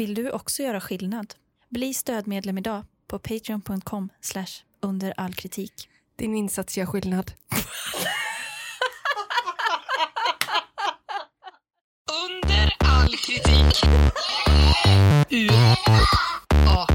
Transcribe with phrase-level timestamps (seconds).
[0.00, 1.34] Vill du också göra skillnad?
[1.68, 4.46] Bli stödmedlem idag på patreon.com slash
[4.82, 5.88] under all kritik.
[6.16, 7.32] Din insats gör skillnad.
[12.26, 13.84] Under all kritik.
[15.30, 15.48] U
[16.66, 16.86] A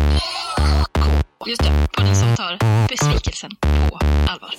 [0.94, 1.12] K.
[1.48, 4.00] Just det, podden som tar besvikelsen på
[4.30, 4.56] allvar.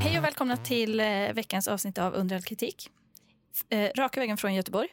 [0.00, 2.90] Hej och välkomna till eh, veckans avsnitt av Under all kritik.
[3.70, 4.88] Eh, raka vägen från Göteborg.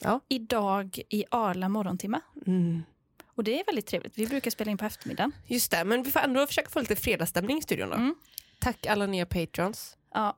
[0.00, 0.20] Ja.
[0.28, 2.20] Idag i Arla morgontimma.
[2.46, 2.82] Mm.
[3.34, 4.18] Och det är väldigt trevligt.
[4.18, 5.32] Vi brukar spela in på eftermiddagen.
[5.46, 7.96] Just det, men vi får ändå försöka få lite fredagsstämning i studion då.
[7.96, 8.14] Mm.
[8.60, 9.96] Tack alla nya patrons.
[10.14, 10.36] Ja,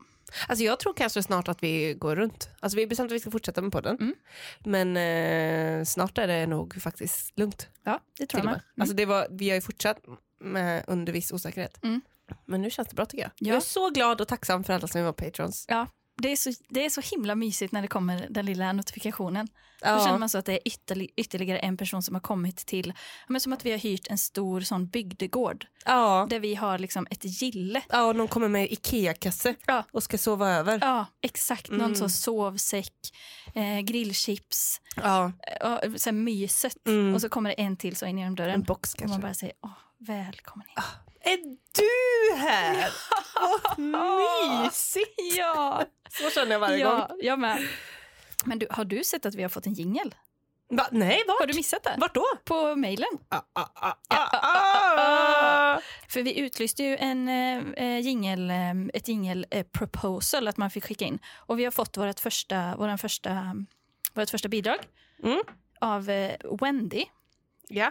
[0.48, 2.48] Alltså jag tror kanske snart att vi går runt.
[2.60, 3.96] Alltså vi har bestämt att vi ska fortsätta med podden.
[4.00, 4.14] Mm.
[4.58, 7.68] Men eh, snart är det nog faktiskt lugnt.
[7.84, 8.62] ja det tror jag med.
[8.74, 8.82] med.
[8.82, 9.98] Alltså det var, vi har ju fortsatt
[10.40, 11.82] med under viss osäkerhet.
[11.82, 12.00] Mm.
[12.46, 13.30] Men nu känns det bra tycker jag.
[13.38, 13.48] Ja.
[13.48, 15.64] Jag är så glad och tacksam för alla som var patrons.
[15.68, 15.86] Ja,
[16.22, 19.48] det är, så, det är så himla mysigt när det kommer den lilla notifikationen.
[19.80, 22.56] Då känner Ja, man så att det är ytterli- ytterligare en person som har kommit
[22.56, 26.26] till, ja, men som att vi har hyrt en stor sån bygdegård ja.
[26.30, 27.82] där vi har liksom ett gille.
[27.88, 29.84] ja och någon kommer med Ikea-kasse Ja.
[29.92, 30.78] och ska sova över.
[30.82, 31.70] Ja, exakt.
[31.70, 31.94] Någon Mm.
[31.94, 32.94] så sovsäck,
[33.54, 35.32] eh, grillchips, Ja.
[35.60, 36.86] eh, och sen myset.
[36.88, 37.14] Mm.
[37.14, 38.62] Och så kommer det en till så in genom En dörren.
[38.62, 39.22] box Och man kanske.
[39.22, 40.82] bara säger, åh, välkommen in.
[41.20, 41.36] Är
[41.74, 42.90] du här?
[43.40, 45.36] Vad mysigt!
[45.38, 46.92] Ja, Så känner jag varje gång.
[46.98, 47.68] ja, jag med.
[48.44, 50.14] Men du, har du sett att vi har fått en jingel?
[50.70, 50.86] Va?
[50.90, 51.40] Nej, vart?
[51.40, 51.94] Har du missat det?
[51.98, 52.24] Vart då?
[52.44, 53.08] På mejlen.
[53.28, 55.80] Ah, ah, ah.
[56.08, 57.98] För vi utlyste ju en äh, eh,
[58.94, 61.18] ett jingel eh, proposal att man fick skicka in.
[61.36, 63.54] Och vi har fått vårt första, våran första,
[64.14, 64.78] vårt första bidrag
[65.22, 65.40] Mm.
[65.80, 67.04] av eh, Wendy.
[67.68, 67.90] Ja.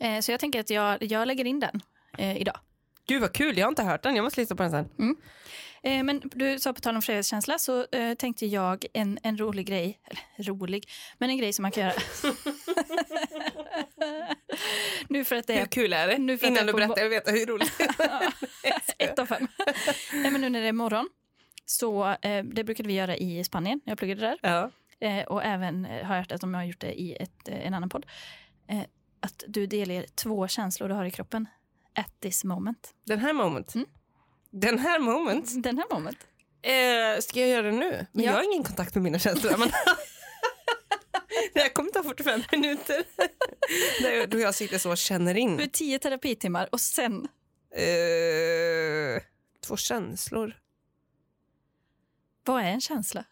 [0.00, 1.80] Eh, så jag tänker att jag, jag lägger in den
[2.18, 2.58] eh, idag.
[3.06, 4.16] Gud vad kul, jag har inte hört den.
[4.16, 5.16] Jag måste lyssna på den sen.
[5.82, 9.66] Eh, men du sa på tal om fredagskänsla så eh, tänkte jag en, en rolig
[9.66, 11.94] grej, eller rolig, men en grej som man kan göra.
[15.08, 16.18] nu för att det Hur är kul är det?
[16.18, 17.72] Nu för Innan du berättar, jag vet hur roligt
[18.98, 19.48] ett av fem.
[20.12, 21.08] Nej, men nu när det är morgon
[21.64, 24.38] så eh, det brukade vi göra i Spanien jag pluggade där.
[24.42, 24.70] Ja.
[25.00, 27.66] Eh, och även eh, har jag hört att de har gjort det i ett, eh,
[27.66, 28.06] en annan podd.
[29.20, 31.46] Att du delger två känslor du har i kroppen
[31.96, 32.94] at this moment.
[33.04, 33.74] Den här moment.
[33.74, 33.86] Mm.
[34.50, 35.52] Den här moment.
[35.62, 36.18] Den här moment.
[36.62, 38.06] Eh, ska jag göra det nu?
[38.12, 38.30] Men Ja.
[38.30, 39.56] jag har ingen kontakt med mina känslor.
[39.58, 39.68] Men
[41.54, 43.04] det här kommer ta 45 minuter.
[44.26, 45.70] Då jag sitter så och känner Du in.
[45.72, 47.28] tio terapitimmar och sen
[47.70, 49.22] Eh,
[49.66, 50.56] två känslor.
[52.44, 53.24] Vad är en känsla?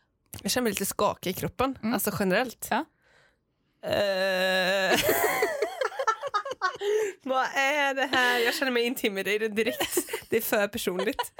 [0.42, 1.94] Jag känner mig lite skakig i kroppen, Mm.
[1.94, 2.68] alltså generellt.
[2.70, 2.84] Ja.
[3.88, 5.00] Eh,
[7.24, 8.38] Vad är det här?
[8.38, 9.98] Jag känner mig intimidated direkt.
[10.28, 11.32] Det är för personligt.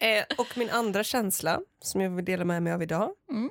[0.00, 3.10] Eh, och min andra känsla, som jag vill dela med mig av idag.
[3.30, 3.50] Mm.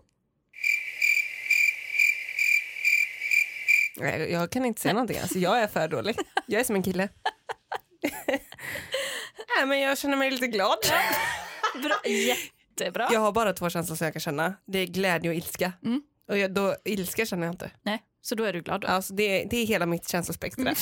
[3.97, 5.17] Nej, Jag kan inte säga någonting.
[5.19, 6.17] Alltså, jag är för dålig.
[6.45, 7.09] Jag är som en kille.
[9.57, 10.77] Nej, men jag känner mig lite glad.
[11.83, 12.11] Bra.
[12.11, 13.09] Jättebra.
[13.11, 14.53] Jag har bara två känslor som jag kan känna.
[14.67, 15.73] Det är glädje och ilska.
[15.85, 16.01] Mm.
[16.29, 17.71] Och jag, då, ilska känner jag inte.
[17.81, 18.87] Nej, så då är du glad då?
[18.87, 20.61] Alltså det, det är hela mitt känslospektra.
[20.61, 20.75] Mm.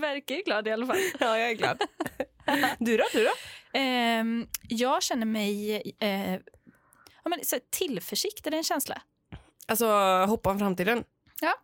[0.00, 0.96] Du verkar glad i alla fall.
[1.20, 1.82] Ja, jag är glad.
[2.78, 3.04] Du då?
[3.12, 3.30] Du då?
[3.72, 5.76] Ehm, jag känner mig...
[6.00, 9.02] Eh, ja, men, så tillförsikt, är det en känsla?
[9.66, 9.86] Alltså
[10.28, 11.04] hoppa om framtiden.
[11.40, 11.54] Ja.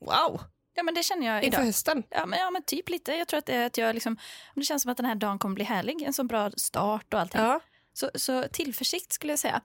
[0.00, 0.40] Wow,
[0.74, 1.66] Ja, men det känner jag inför idag.
[1.66, 2.02] hösten.
[2.10, 3.12] Ja men, ja, men typ lite.
[3.12, 4.16] Jag tror att det att jag liksom...
[4.54, 6.02] Det känns som att den här dagen kommer bli härlig.
[6.02, 7.40] En så bra start och allting.
[7.40, 7.60] Ja.
[7.92, 9.60] Så, så tillförsikt skulle jag säga.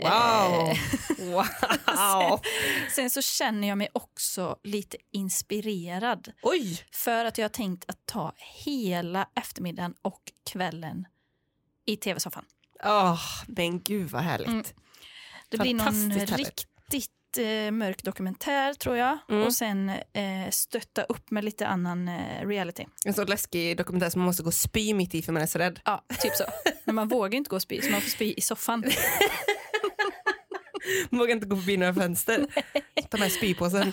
[0.00, 0.68] Wow.
[0.68, 0.78] Eh,
[1.18, 2.40] Wow.
[2.94, 6.32] sen så känner jag mig också lite inspirerad.
[6.42, 6.84] Oj.
[6.92, 8.32] För att jag har tänkt att ta
[8.64, 11.06] hela eftermiddagen och kvällen
[11.86, 12.44] i tv-soffan.
[12.84, 14.48] Oh, men gud vad härligt.
[14.48, 14.64] Mm.
[15.48, 16.36] Det blir någon härligt.
[16.36, 19.18] riktigt eh, mörk dokumentär tror jag.
[19.28, 19.42] Mm.
[19.46, 22.84] Och sen eh, stötta upp med lite annan eh, reality.
[23.04, 25.46] En så läskig dokumentär som man måste gå och spy mitt i för man är
[25.46, 25.80] så rädd.
[25.84, 26.44] Ja, typ så.
[26.84, 28.84] Men man vågar inte gå och spy, så man får spy i soffan.
[31.10, 32.46] Man vågar inte gå förbi några fönster.
[33.10, 33.92] Ta med spypåsen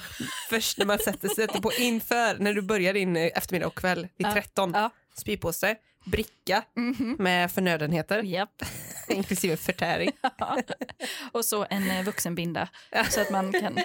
[0.49, 4.07] först när man sätter sig på inför, när du börjar din eh, eftermiddag och kväll
[4.17, 4.33] vid Ja.
[4.33, 4.71] 13.
[4.75, 4.89] Ja.
[5.17, 5.75] Spypåse,
[6.05, 7.15] bricka Mhm.
[7.19, 8.63] med förnödenheter, Japp.
[9.17, 10.11] inklusive förtäring.
[11.31, 12.69] Och så en eh, vuxenbinda
[13.09, 13.79] så att man kan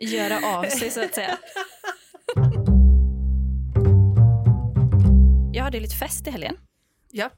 [0.00, 1.38] göra av sig så att säga.
[5.52, 6.56] Jag hade lite fest i helgen.
[7.10, 7.30] Ja,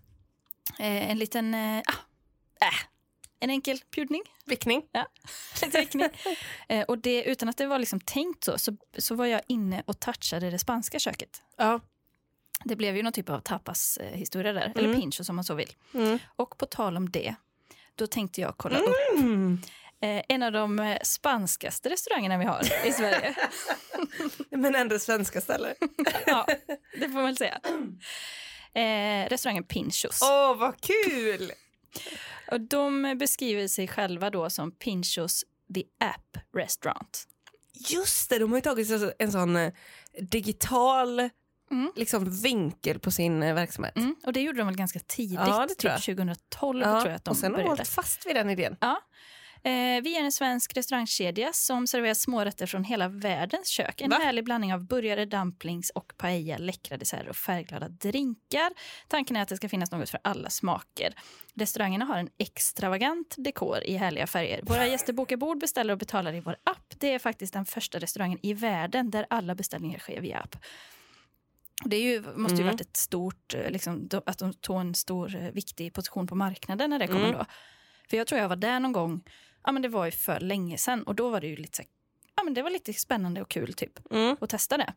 [0.78, 2.78] Eh, en liten, eh, ah, äh,
[3.40, 4.22] en enkel bjudning.
[4.46, 4.82] vickning.
[4.92, 5.06] Ja,
[5.62, 6.08] lite riktning.
[6.68, 9.82] eh, och det, utan att det var liksom tänkt så, så, så var jag inne
[9.86, 11.42] och touchade det spanska köket.
[11.56, 11.80] Ja.
[12.64, 15.00] Det blev ju någon typ av tapashistoria där, eller Mm.
[15.00, 15.72] pincho som man så vill.
[15.94, 16.18] Mm.
[16.36, 17.34] Och på tal om det,
[17.94, 19.58] då tänkte jag kolla upp Mm.
[20.02, 23.34] Eh, en av de spanskaste restaurangerna vi har i Sverige.
[24.50, 25.74] Men ändå svenska ställen.
[26.26, 26.46] ja,
[26.92, 27.60] det får man väl säga.
[28.74, 30.20] Eh, restaurangen Pinchos.
[30.22, 31.52] Åh, vad kul!
[32.50, 37.24] Och de beskriver sig själva då som Pinchos the App Restaurant.
[37.88, 39.72] Just det, de har ju tagit en sån eh,
[40.20, 41.30] digital
[41.70, 41.92] Mm.
[41.96, 43.96] liksom, vinkel på sin eh, verksamhet.
[43.96, 46.02] Mm, och det gjorde de väl ganska tidigt, Ja, det tror jag.
[46.02, 48.50] typ 2012 Ja, tror jag att de och sen har de hållit fast vid den
[48.50, 48.76] idén.
[48.80, 49.00] Ja.
[49.62, 54.00] Eh, vi är en svensk restaurangkedja som serverar smårätter från hela världens kök.
[54.00, 54.16] En Va?
[54.22, 58.70] härlig blandning av burgare, dumplings och paella, läckra desserter och färgglada drinkar.
[59.08, 61.14] Tanken är att det ska finnas något för alla smaker.
[61.54, 64.60] Restaurangerna har en extravagant dekor i härliga färger.
[64.62, 66.94] Våra gäster bokar bord, beställer och betalar i vår app.
[66.98, 70.56] Det är faktiskt den första restaurangen i världen där alla beställningar sker via app.
[71.84, 72.66] Det ju, måste ju Mm.
[72.66, 76.90] varit ett stort, eh, liksom, att de tog en stor eh, viktig position på marknaden
[76.90, 77.32] när det kom Mm.
[77.32, 77.44] då.
[78.10, 79.20] För jag tror jag var där någon gång,
[79.64, 81.82] ja men det var ju för länge sedan och då var det ju lite
[82.36, 84.36] ja men det var lite spännande och kul typ Mm.
[84.40, 84.94] att testa det.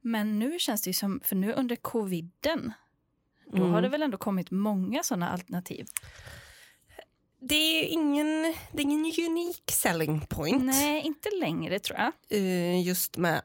[0.00, 2.72] Men nu känns det ju som, för nu under coviden,
[3.52, 3.70] då Mm.
[3.70, 5.86] har det väl ändå kommit många sådana alternativ.
[7.40, 8.42] Det är ingen,
[8.72, 12.12] det är ingen unik selling point Nej, inte längre tror jag.
[12.28, 13.40] eh, just med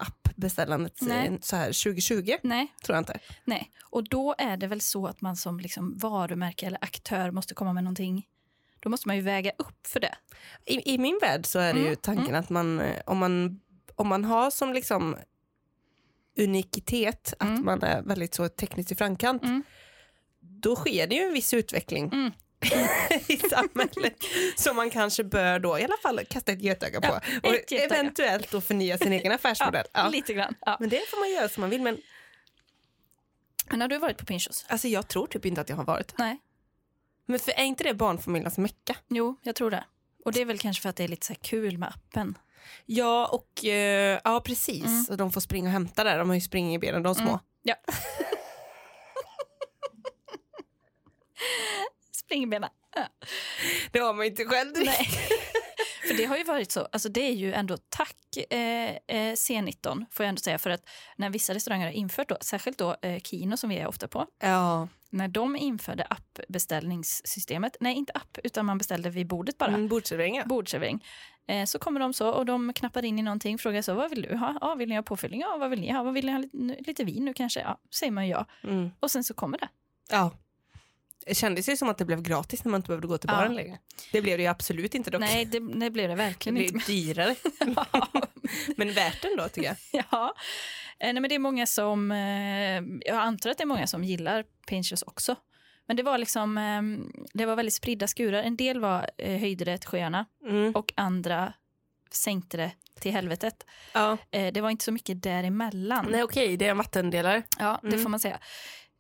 [0.46, 1.38] appbeställandet Nej.
[1.42, 2.36] så här 2020.
[2.44, 3.20] Nej, Tror jag inte.
[3.46, 3.72] nej.
[3.84, 7.74] Och då är det väl så att man som liksom varumärke eller aktör måste komma
[7.74, 8.28] med någonting.
[8.80, 10.16] Då måste man ju väga upp för det.
[10.66, 13.60] I, I min värld så är det ju Mm, tanken att man eh, om, man
[13.96, 15.16] om man har som liksom
[16.38, 17.66] unikitet att Mm.
[17.66, 19.64] man är väldigt så tekniskt i framkant Mm.
[20.40, 22.32] då sker det ju en viss utveckling Mm.
[23.28, 24.24] i samhället
[24.56, 27.84] som man kanske bör då i alla fall kasta ett getöga på Ja, och getöga.
[27.86, 29.86] eventuellt då förnya sin egen affärsmodell.
[29.94, 30.10] Ja.
[30.10, 30.56] Lite grann.
[30.80, 31.82] Men det får man göra som man vill.
[31.82, 31.98] Men
[33.70, 34.66] Men har du varit på Pinchos?
[34.68, 36.14] alltså, jag tror typ inte att jag har varit.
[36.18, 36.40] Nej.
[37.26, 38.96] Men för är inte det barnfamiljernas mecka?
[39.08, 39.84] Jo, jag tror det.
[40.26, 42.38] Och det är väl kanske för att det är lite så kul med appen.
[42.86, 44.86] Ja, och eh, ja precis.
[44.86, 45.06] Mm.
[45.10, 46.18] Och de får springa och hämta där.
[46.18, 47.28] De har ju spring i benen, de små.
[47.30, 47.40] Mm.
[47.64, 47.76] Ja.
[52.32, 52.70] Springbena.
[52.96, 53.02] Ja.
[53.92, 54.72] Det har man ju inte själv.
[54.76, 55.08] Nej.
[56.08, 58.18] För det har ju varit så, alltså det är ju ändå tack
[58.50, 62.38] eh, eh, C19 får jag ändå säga för att när vissa restauranger har infört då,
[62.42, 64.88] särskilt då eh, Kino som vi är ofta på, Ja.
[65.10, 70.36] när de införde appbeställningssystemet, nej inte app utan man beställde vid bordet bara, Mm, Bordsservering
[70.36, 70.46] ja.
[70.46, 71.06] bordservering.
[71.48, 74.22] Eh, så kommer de så och de knappar in i någonting, frågar så, vad vill
[74.22, 74.58] du ha?
[74.62, 75.42] Ja, vill ni ha påfyllning?
[75.42, 76.04] Ja, vad vill ni ha?
[76.04, 76.40] Vad vill ni ha?
[76.40, 77.60] Lite, lite vin nu kanske?
[77.60, 78.46] Ja, säger man ja.
[78.64, 78.90] Mm.
[79.00, 79.68] Och sen så kommer det.
[80.12, 80.32] ja.
[81.26, 83.38] Det kändes ju som att det blev gratis när man inte behövde gå till Ja.
[83.38, 83.80] baren längre.
[84.12, 85.22] Det blev det ju absolut inte dock.
[85.22, 86.92] Nej, det, det blev det det verkligen blev inte.
[86.92, 87.36] dyrare.
[88.78, 90.04] Men värt ändå tycker jag.
[90.12, 90.36] Ja,
[91.00, 92.82] Eh, nej, men det är många som, eh,
[93.12, 95.36] jag antar att det är många som gillar Pinchos också.
[95.88, 96.82] Men det var liksom, eh,
[97.34, 98.44] det var väldigt spridda skurar.
[98.44, 100.72] En del var, eh, höjde det till sjöarna Mm.
[100.76, 101.54] och andra
[102.12, 103.66] sänkte det till helvetet.
[103.94, 104.18] Ja.
[104.32, 106.08] Det var inte så mycket däremellan.
[106.12, 107.44] Nej okej, det är en vattendelare.
[107.60, 108.02] Ja, det Mm.
[108.04, 108.40] får man säga.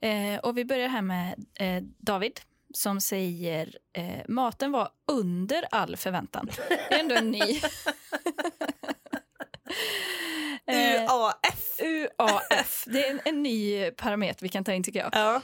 [0.01, 2.41] Eh, och vi börjar här med eh, David
[2.73, 6.49] som säger eh, maten var under all förväntan.
[6.89, 7.41] Det är ändå en ny.
[10.65, 11.79] Eh, UAF.
[11.79, 12.83] UAF.
[12.87, 15.09] Det är en, en ny parameter vi kan ta in tycker jag.
[15.13, 15.41] Ja.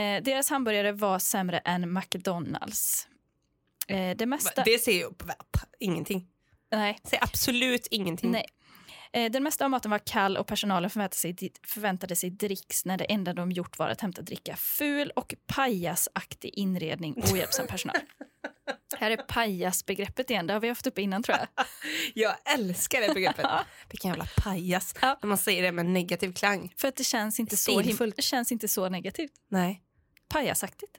[0.00, 3.08] Eh, deras hamburgare var sämre än McDonalds.
[3.88, 4.62] Eh, det mesta...
[4.62, 5.22] Det ser ju upp.
[5.80, 6.28] Ingenting.
[6.70, 6.98] Nej.
[7.04, 8.30] Ser absolut ingenting.
[8.30, 8.46] nej.
[9.16, 12.96] Eh, den mesta av maten var kall och personalen förväntade sig, förväntade sig dricks när
[12.98, 14.56] det enda de gjort var att hämta dricka.
[14.56, 17.96] Ful och pajasaktig inredning, ohjälpsam personal.
[18.98, 21.66] Här är pajasbegreppet igen, det har vi haft uppe innan tror jag.
[22.14, 23.46] Jag älskar det begreppet.
[23.90, 24.94] Vilken jävla pajas.
[25.00, 25.18] Ja.
[25.22, 26.74] När man säger det med negativ klang.
[26.76, 27.80] För att det känns inte så,
[28.16, 29.32] det känns inte så negativt.
[29.48, 29.82] Nej.
[30.28, 30.92] Pajasaktigt.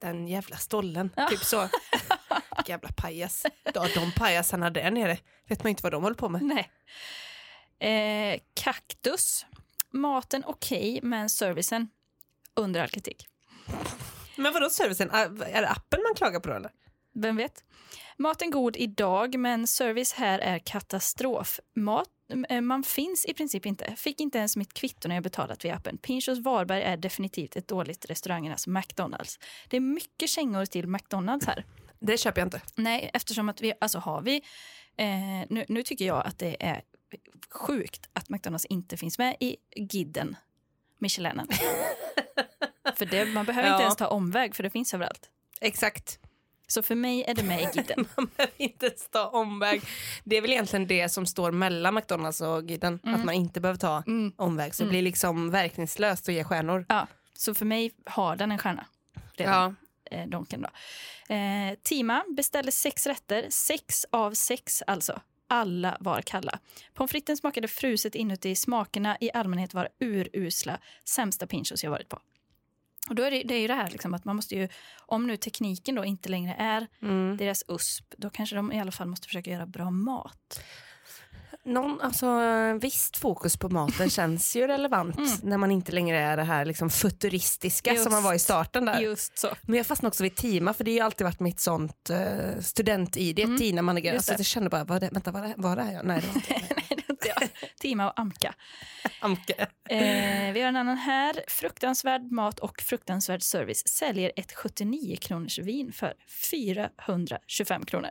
[0.00, 1.10] Den jävla stollen.
[1.16, 1.28] Ja.
[1.28, 1.60] Typ så.
[2.56, 3.46] Vilken jävla pajas.
[3.74, 5.18] Ja, de pajasarna där nere
[5.48, 6.42] vet man inte vad de håller på med.
[6.42, 6.70] Nej.
[7.82, 9.46] Eh, kaktus.
[9.90, 11.88] Maten okej, men servicen
[12.56, 13.26] under all kritik.
[14.36, 15.10] Men vadå servicen?
[15.12, 16.70] Ah, Är det appen man klagar på då eller?
[17.14, 17.64] Vem vet?
[18.18, 21.60] Maten god idag, men service här är katastrof.
[21.76, 22.08] Mat,
[22.48, 23.96] eh, man finns i princip inte.
[23.96, 25.98] Fick inte ens mitt kvitto när jag betalat via appen.
[25.98, 29.38] Pinchos Varberg är definitivt ett dåligt restaurangernas McDonalds.
[29.68, 31.64] Det är mycket kängor till McDonalds här.
[32.00, 32.60] Det köper jag inte.
[32.74, 34.42] Nej, eftersom att vi, alltså har vi,
[35.02, 36.82] eh, nu, nu tycker jag att det är
[37.50, 40.36] sjukt att McDonalds inte finns med i gidden
[40.98, 41.46] Michelinen.
[42.96, 43.82] för det, man behöver inte Ja.
[43.82, 45.30] ens ta omväg för det finns överallt.
[45.60, 46.18] Exakt.
[46.66, 48.08] Så för mig är det med i gidden.
[48.16, 49.82] Man behöver inte ens ta omväg.
[50.24, 53.00] Det är väl egentligen det som står mellan McDonalds och Giden.
[53.04, 54.32] Att man inte behöver ta Mm.
[54.36, 54.74] omväg.
[54.74, 56.86] Så det blir liksom verkningslöst att ge stjärnor.
[56.88, 58.86] Ja, så för mig har den en stjärna.
[59.32, 59.54] redan.
[59.54, 59.81] Ja.
[60.12, 60.62] Eh, Donken.
[60.62, 61.34] Då.
[61.34, 65.20] Eh, Tima beställde sex rätter, sex av sex alltså.
[65.48, 66.58] Alla var kalla.
[66.94, 68.54] Pommes fritesen smakade fruset inuti.
[68.54, 70.78] Smakerna i allmänhet var urusla.
[71.04, 72.18] Sämsta pinchos jag varit på.
[73.08, 74.68] Och då är det, det är ju det här liksom att man måste ju,
[75.06, 77.36] om nu tekniken då inte längre är Mm.
[77.36, 80.64] deras USP, då kanske de i alla fall måste försöka göra bra mat.
[81.64, 82.26] Någon, alltså,
[82.80, 85.30] visst fokus på maten känns ju relevant Mm.
[85.42, 88.02] när man inte längre är det här liksom futuristiska Just.
[88.04, 89.00] som man var i starten där.
[89.00, 89.48] Just så.
[89.62, 93.38] Men jag fastnade också vid Tima för det har alltid varit mitt sånt uh, student-id,
[93.38, 93.58] Mm.
[93.58, 94.00] Tina.
[94.00, 94.38] Just Alltså, det.
[94.38, 96.04] jag kände bara, var det, vänta var det, var det här jag?
[96.06, 96.60] Nej det var inte det.
[96.76, 97.48] Nej, det är inte jag.
[97.80, 98.54] Tima och Amka.
[99.20, 99.66] Amke.
[99.90, 101.44] Eh, vi har en annan här.
[101.48, 106.14] Fruktansvärd mat och fruktansvärd service säljer ett 79 kronors vin för
[106.50, 108.10] 425 kronor.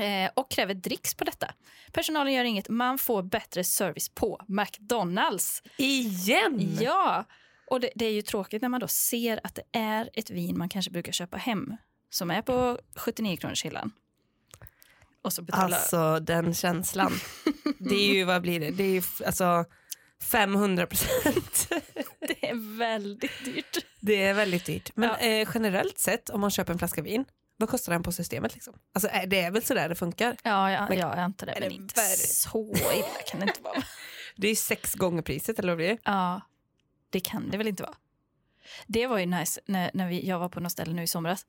[0.00, 1.54] Eh, och kräver dricks på detta.
[1.92, 5.62] Personalen gör inget, man får bättre service på McDonalds.
[5.76, 6.76] Igen?
[6.80, 7.24] Ja,
[7.70, 10.58] och det, det är ju tråkigt när man då ser att det är ett vin
[10.58, 11.76] man kanske brukar köpa hem
[12.10, 13.92] som är på 79 kronors hyllan.
[15.22, 15.76] Och så betalar...
[15.76, 17.12] Alltså den känslan.
[17.78, 18.70] Det är ju, vad blir det?
[18.70, 19.64] Det är ju alltså
[20.22, 21.68] 500 procent.
[22.20, 23.78] Det är väldigt dyrt.
[24.00, 24.90] Det är väldigt dyrt.
[24.96, 25.16] Men Ja.
[25.18, 27.24] eh, generellt sett om man köper en flaska vin,
[27.60, 28.54] vad kostar den på systemet?
[28.54, 28.74] Liksom?
[28.92, 30.36] Alltså, det är väl så där det funkar?
[30.42, 31.54] Ja, ja, Men- ja jag antar det.
[31.60, 32.16] Men det inte värre?
[32.16, 33.82] så illa kan det inte vara.
[34.36, 35.98] Det är sex gånger priset eller vad blir det?
[36.04, 36.40] Ja,
[37.10, 37.94] det kan det väl inte vara.
[38.86, 41.46] Det var ju nice när, när vi, jag var på något ställe nu i somras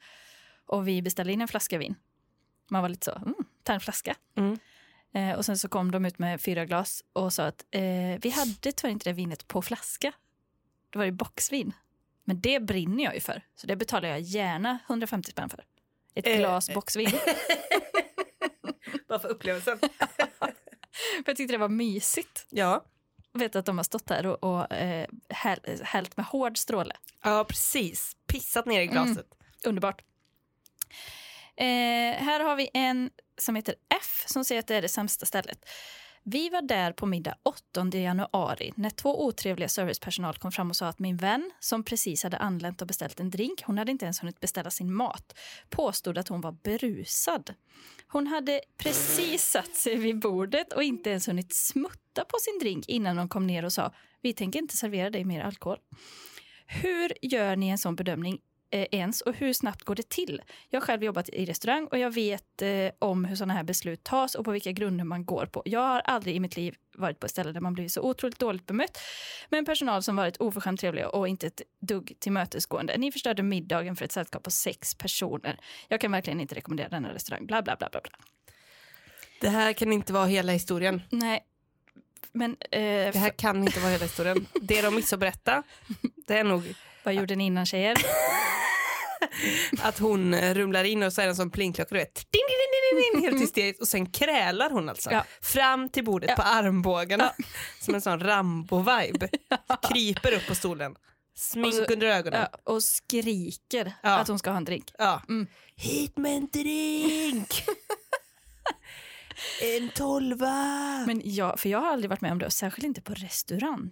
[0.66, 1.96] och vi beställde in en flaska vin.
[2.70, 4.16] Man var lite så, mm, ta en flaska.
[4.38, 4.60] Mm.
[5.14, 7.82] Eh, och sen så kom de ut med fyra glas och sa att eh,
[8.22, 10.14] vi hade tyvärr inte det vinet på flaska.
[10.90, 11.74] Det var ju boxvin.
[12.24, 15.66] Men det brinner jag ju för, så det betalar jag gärna 150 spänn för.
[16.16, 16.76] Ett Eh, glas eh.
[16.76, 17.12] boxvin.
[19.08, 19.80] Bara för upplevelsen.
[20.40, 22.46] för jag tyckte det var mysigt.
[22.50, 22.86] Ja.
[23.34, 26.96] vet att de har stått där och, och eh, häl- hällt med hård stråle.
[27.24, 28.16] ja, precis.
[28.28, 29.28] Pissat ner i glaset.
[29.66, 30.02] Underbart.
[31.56, 31.66] Eh,
[32.24, 35.70] här har vi en som heter F som säger att det är det sämsta stället.
[36.24, 40.88] Vi var där på middag 8 januari när två otrevliga servicepersonal kom fram och sa
[40.88, 44.24] att min vän, som precis hade anlänt och beställt en drink, hon hade inte ens
[44.24, 45.38] hunnit beställa sin mat,
[45.70, 47.54] påstod att hon var berusad.
[48.08, 52.90] Hon hade precis satt sig vid bordet och inte ens hunnit smutta på sin drink
[52.90, 55.78] innan de kom ner och sa vi tänker inte servera dig mer alkohol.
[56.66, 58.40] Hur gör ni en sån bedömning
[58.72, 60.42] ens och hur snabbt går det till?
[60.70, 64.04] Jag har själv jobbat i restaurang och jag vet eh, om hur sådana här beslut
[64.04, 65.62] tas och på vilka grunder man går på.
[65.66, 68.40] Jag har aldrig i mitt liv varit på ett ställe där man blivit så otroligt
[68.40, 68.98] dåligt bemött
[69.50, 72.98] med en personal som varit oförskämt trevliga och inte ett dugg tillmötesgående.
[72.98, 75.60] Ni förstörde middagen för ett sällskap på sex personer.
[75.88, 77.46] Jag kan verkligen inte rekommendera denna restaurang.
[77.46, 78.12] Bla, bla, bla, bla, bla.
[79.42, 81.02] Det här kan inte vara hela historien.
[81.10, 81.46] Nej,
[82.32, 82.80] men eh,
[83.12, 84.46] Det här kan inte vara hela historien.
[84.62, 85.64] Det de missar att berätta,
[86.28, 86.74] det är nog
[87.04, 87.98] vad gjorde ni innan tjejer?
[89.82, 92.16] att hon eh, rumlar in och så är det en sån plingklocka, du vet.
[92.16, 93.82] Ding, ding, ding, ding, helt hysteriskt.
[93.82, 95.12] Och sen krälar hon alltså.
[95.12, 95.24] Ja.
[95.42, 96.36] Fram till bordet Ja.
[96.36, 97.34] på armbågarna.
[97.80, 99.30] Som en sån Rambo-vibe.
[99.94, 100.96] Kryper upp på stolen.
[101.36, 102.48] Smink så- under ögonen.
[102.52, 104.10] Ja, och skriker Ja.
[104.20, 104.92] att hon ska ha en drink.
[104.98, 105.22] Ja.
[105.30, 105.48] Mm.
[105.76, 107.64] Hit med en drink!
[109.62, 110.54] en tolva!
[111.08, 113.92] Men jag, för jag har aldrig varit med om det, och särskilt inte på restaurang.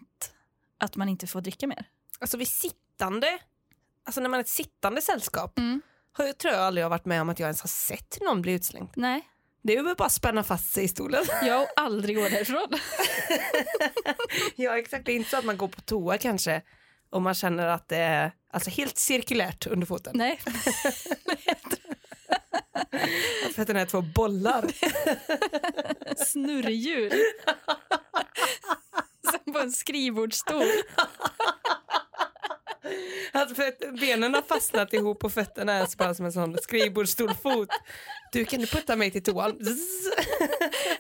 [0.79, 1.85] Att man inte får dricka mer.
[2.19, 3.39] Alltså vid sittande,
[4.05, 5.81] alltså när man är ett sittande sällskap, Mm.
[6.11, 8.41] har jag tror jag aldrig har varit med om att jag ens har sett någon
[8.41, 8.89] bli utslängd.
[8.95, 9.29] Nej,
[9.63, 11.25] Det är väl bara att spänna fast sig i stolen.
[11.45, 12.67] jag aldrig går därifrån.
[14.55, 16.61] ja exakt, det är inte så att man går på toa kanske
[17.09, 20.11] och man känner att det är alltså, helt cirkulärt under foten.
[20.15, 20.39] Nej.
[23.55, 24.65] För att den är två bollar.
[26.25, 27.13] Snurrhjul.
[29.31, 30.65] Som på en skrivbordsstol.
[33.31, 36.57] Alltså för att benen har fastnat ihop och fötterna är så bara som en sån
[36.57, 37.69] skrivbordsstolfot.
[38.31, 39.65] Du kan du putta mig till toan?
[39.65, 40.09] Zzz.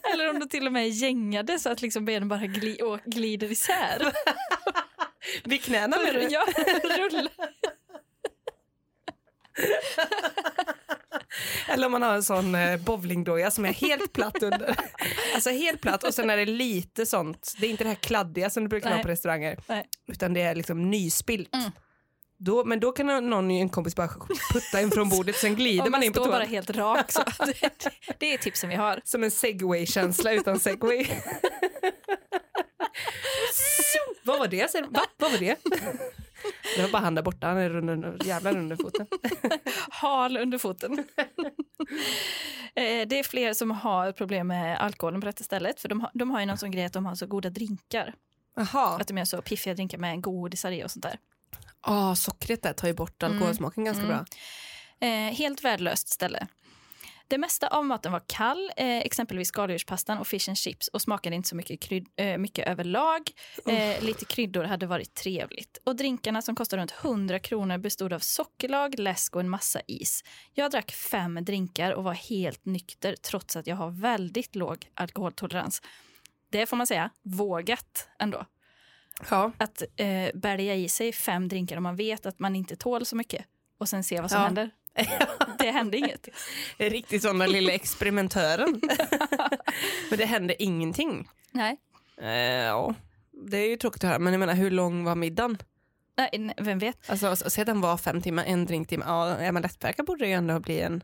[0.13, 2.99] Eller om du till och med är gängade så att liksom benen bara gli, och
[3.05, 4.13] glider isär.
[5.43, 6.21] Vid knäna med du?
[6.21, 6.45] Ja,
[6.83, 7.29] rulla.
[11.67, 14.75] Eller om man har en sån eh, bowlingdoja som är helt platt under.
[15.33, 18.49] Alltså helt platt och sen är det lite sånt, det är inte det här kladdiga
[18.49, 19.03] som det brukar Nej.
[19.03, 19.59] på restauranger.
[19.67, 19.85] Nej.
[20.07, 21.55] Utan det är liksom nyspilt.
[21.55, 21.71] Mm.
[22.37, 24.09] Då, men då kan någon en kompis bara
[24.53, 26.39] putta in från bordet sen glider man man in på står toan.
[26.39, 27.11] bara helt rak.
[27.11, 27.23] Så.
[27.45, 29.01] Det, det är tipsen vi har.
[29.03, 31.07] Som en segway-känsla utan segway.
[34.23, 34.75] Vad var det?
[34.89, 35.01] Va?
[35.17, 35.55] Vad var det?
[36.75, 39.07] Det var bara han där borta, han är rund under, jävlar under foten.
[39.89, 41.03] Hal under foten.
[42.75, 45.81] Eh, det är fler som har problem med alkoholen på detta stället.
[45.81, 48.13] För de har, de har ju någon sån grej att de har så goda drinkar.
[48.55, 48.97] Jaha.
[49.01, 51.17] Att de gör så piffiga drinkar med godisar i och sånt där.
[51.81, 54.15] Ah, sockret där tar ju bort alkoholsmaken ganska Mm.
[54.17, 54.25] bra.
[55.07, 56.47] Eh, helt värdelöst ställe.
[57.29, 61.35] Det mesta av maten var kall, eh, exempelvis skaldjurspastan och fish and chips och smakade
[61.35, 63.21] inte så mycket, krydd, eh, mycket överlag.
[63.65, 65.77] Eh, lite kryddor hade varit trevligt.
[65.83, 70.23] Och drinkarna som kostade runt 100 kronor bestod av sockerlag, läsk och en massa is.
[70.53, 75.81] Jag drack fem drinkar och var helt nykter trots att jag har väldigt låg alkoholtolerans.
[76.49, 78.45] Det får man säga, vågat ändå.
[79.29, 79.51] Ja.
[79.57, 83.15] Att eh, bälga i sig fem drinkar om man vet att man inte tål så
[83.15, 83.45] mycket
[83.77, 84.45] och sen se vad som Ja.
[84.45, 84.71] händer.
[85.59, 86.27] Det hände inget.
[86.77, 88.81] Riktigt sån där lilla experimentören.
[90.09, 91.29] Men det hände ingenting.
[91.51, 91.77] Nej.
[92.21, 92.29] Eh,
[92.65, 92.95] ja.
[93.31, 95.57] Det är ju tråkigt att höra, men jag menar hur lång var middagen?
[96.17, 97.09] Nej, vem vet?
[97.09, 99.05] Alltså s- säg den var fem timmar, en drinktimme.
[99.07, 101.03] Ja, är man lättverkad borde det ju ändå bli en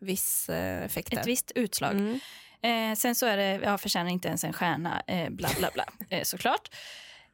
[0.00, 1.18] viss eh, effekt där.
[1.20, 1.92] Ett visst utslag.
[1.92, 2.20] Mm.
[2.62, 5.84] Eh, sen så är det, jag förtjänar inte ens en stjärna, eh, bla bla bla,
[6.10, 6.68] eh, såklart.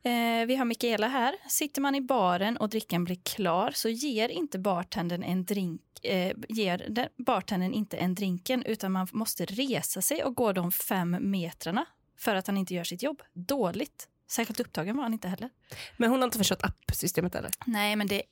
[0.05, 1.35] Eh, vi har Mikaela här.
[1.49, 6.33] Sitter man i baren och drickan blir klar så ger inte bartendern en drink eh,
[6.49, 11.17] ger den, bartendern inte en drinken utan man måste resa sig och gå de fem
[11.21, 11.85] metrarna
[12.19, 13.23] för att han inte gör sitt jobb.
[13.33, 14.09] Dåligt.
[14.31, 15.51] Särskilt upptagen var han inte heller.
[15.97, 17.51] Men hon har inte förstått appsystemet eller?
[17.67, 18.23] Nej, men det,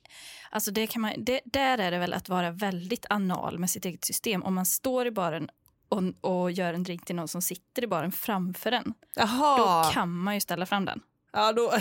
[0.51, 3.85] alltså det kan man, det, där är det väl att vara väldigt anal med sitt
[3.85, 4.43] eget system.
[4.43, 5.49] Om man står i baren
[5.89, 9.83] och, och gör en drink till någon som sitter i baren framför en, Jaha.
[9.83, 11.01] då kan man ju ställa fram den.
[11.33, 11.73] Ja, då.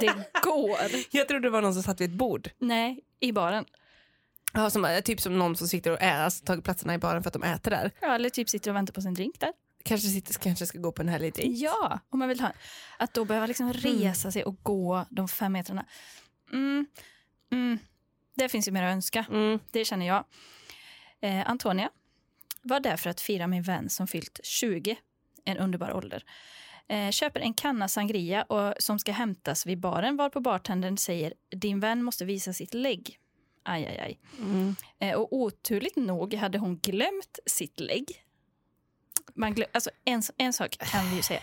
[0.00, 0.06] Det
[0.42, 0.78] går.
[1.10, 2.50] Jag trodde det var någon som satt vid ett bord.
[2.58, 3.64] Nej, i baren.
[4.52, 7.22] Ja, som, eh, typ som någon som sitter och äter, alltså, tagit platserna i baren
[7.22, 7.90] för att de äter där.
[8.00, 9.52] Ja, eller typ sitter och väntar på sin drink där.
[9.84, 11.52] Kanske, sitter, kanske ska gå på en härlig dejt.
[11.64, 12.52] Ja, om man vill ha.
[12.98, 15.84] Att då behöva liksom resa sig och gå de fem metrarna.
[16.52, 16.86] Mm,
[17.52, 17.78] mm,
[18.34, 19.26] det finns ju mer att önska.
[19.30, 19.58] Mm.
[19.70, 20.24] Det känner jag.
[21.20, 21.90] Eh, Antonia
[22.62, 24.96] var där för att fira min vän som fyllt 20,
[25.44, 26.24] en underbar ålder.
[26.90, 31.80] Eh, köper en kanna sangria och, som ska hämtas vid baren varpå bartendern säger din
[31.80, 33.18] vän måste visa sitt lägg.
[33.62, 34.18] Aj, aj, aj.
[34.38, 34.76] Mm.
[34.98, 38.24] Eh, och oturligt nog hade hon glömt sitt lägg.
[39.34, 41.40] Man glöm, alltså en, en sak kan vi ju säga.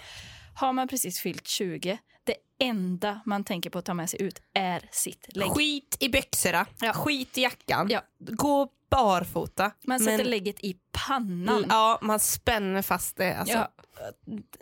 [0.56, 4.42] Har man precis fyllt 20, det enda man tänker på att ta med sig ut
[4.54, 5.50] är sitt lägg.
[5.52, 6.94] Skit i byxorna, Ja.
[6.94, 8.02] skit i jackan, Ja.
[8.20, 9.72] gå barfota.
[9.84, 11.66] Man sätter Men- lägget i pannan.
[11.70, 13.38] Ja, man spänner fast det.
[13.38, 13.72] Alltså, Ja.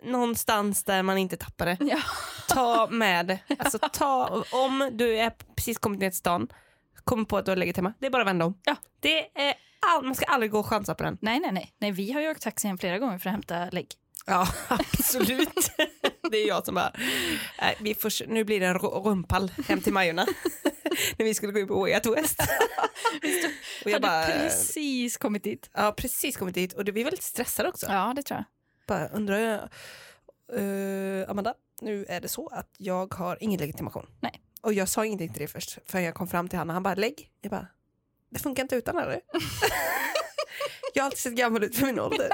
[0.02, 1.76] Någonstans där man inte tappar det.
[1.80, 1.98] Ja.
[2.48, 3.38] Ta med det.
[3.58, 6.48] Alltså, ta, om du är precis kommit ner till stan,
[7.04, 8.60] kommer på att du har lägget hemma, det är bara att vända om.
[8.64, 8.76] Ja.
[9.00, 9.54] Det är
[9.86, 11.18] all, man ska aldrig gå och chansa på den.
[11.20, 11.92] Nej, nej, nej, nej.
[11.92, 13.88] Vi har ju åkt taxi hem flera gånger för att hämta lägg.
[14.26, 15.70] Ja, absolut.
[16.30, 16.92] det är jag som bara,
[17.60, 20.26] nej, vi får, nu blir det en ru- rumpall hem till Majorna.
[21.18, 22.40] När vi skulle gå in på Way Out West.
[23.84, 25.70] och jag hade bara, precis kommit dit.
[25.74, 27.86] ja precis kommit dit och det, vi var lite stressade också.
[27.90, 28.44] Ja, det tror jag.
[28.86, 29.68] Bara undrar
[30.52, 34.06] eh, Amanda, nu är det så att jag har ingen legitimation.
[34.20, 34.42] Nej.
[34.60, 36.82] Och jag sa ingenting till det först, för jag kom fram till honom och han
[36.82, 37.30] bara lägg.
[37.40, 37.66] Jag bara,
[38.30, 39.20] det funkar inte utan eller?
[40.94, 42.28] jag har alltid sett gammal ut för min ålder.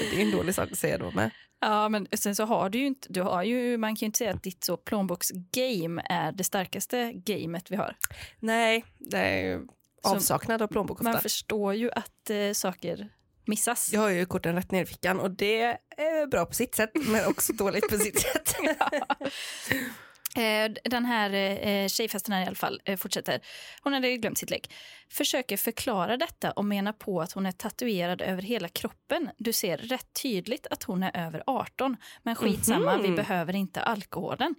[0.10, 1.30] det är en dålig sak att säga då med.
[1.60, 4.18] Ja, men sen så har du ju inte, du har ju, man kan ju inte
[4.18, 7.96] säga att ditt så plånboksgame är det starkaste gamet vi har.
[8.38, 9.66] Nej, det är ju
[10.02, 11.12] avsaknad av plånbok ofta.
[11.12, 13.08] Man förstår ju att eh, saker
[13.50, 13.90] missas.
[13.92, 15.62] Jag har ju korten rätt ner i fickan och det
[15.96, 18.54] är bra på sitt sätt men också dåligt på sitt sätt.
[20.36, 21.30] Eh, Den här
[21.66, 23.40] eh, tjejfesten här i alla fall eh, fortsätter.
[23.82, 24.72] Hon hade glömt sitt lägg.
[25.12, 29.30] Försöker förklara detta och menar på att hon är tatuerad över hela kroppen.
[29.38, 31.96] Du ser rätt tydligt att hon är över 18.
[32.22, 33.02] Men skitsamma, Mhm.
[33.02, 34.54] vi behöver inte alkoholen.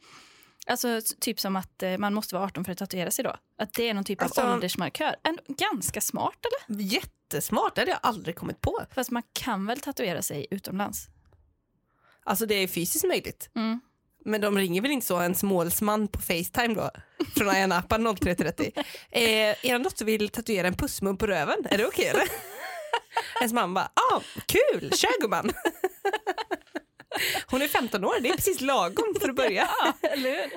[0.67, 3.35] Alltså typ som att eh, man måste vara 18 för att tatuera sig då.
[3.57, 5.15] Att det är någon typ Alltså- av åldersmarkör.
[5.23, 6.81] En, ganska smart eller?
[6.81, 8.79] Jättesmart, det hade jag aldrig kommit på.
[8.95, 11.07] Fast man kan väl tatuera sig utomlands?
[12.23, 13.49] Alltså det är fysiskt möjligt.
[13.55, 13.79] Mm.
[14.25, 16.89] Men de ringer väl inte så en målsman på Facetime då?
[17.35, 18.71] Från Ayia Napa 0330.
[19.11, 19.21] Eh,
[19.65, 22.23] er dotter vill tatuera en pussmun på röven, är det okej eller?
[23.39, 25.51] Ens mamma bara, ah, kul, kör gumman.
[27.47, 29.69] Hon är 15 år, det är precis lagom för att börja.
[30.01, 30.53] Eller hur?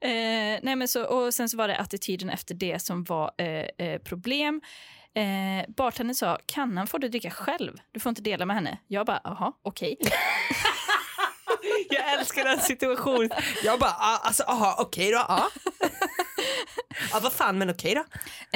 [0.00, 3.86] Eh, nej men så, och sen så var det attityden efter det som var eh,
[3.86, 4.60] eh, problem.
[5.14, 7.76] Eh, bartendern sa, kannan får du dricka själv.
[7.92, 8.78] Du får inte dela med henne.
[8.86, 9.96] Jag bara, jaha, okej.
[11.90, 13.30] Jag älskar den situationen.
[13.64, 15.18] Jag bara, ah, alltså aha, okej då.
[15.18, 15.48] Ah.
[17.12, 18.04] Ja, vad fan, men okej då.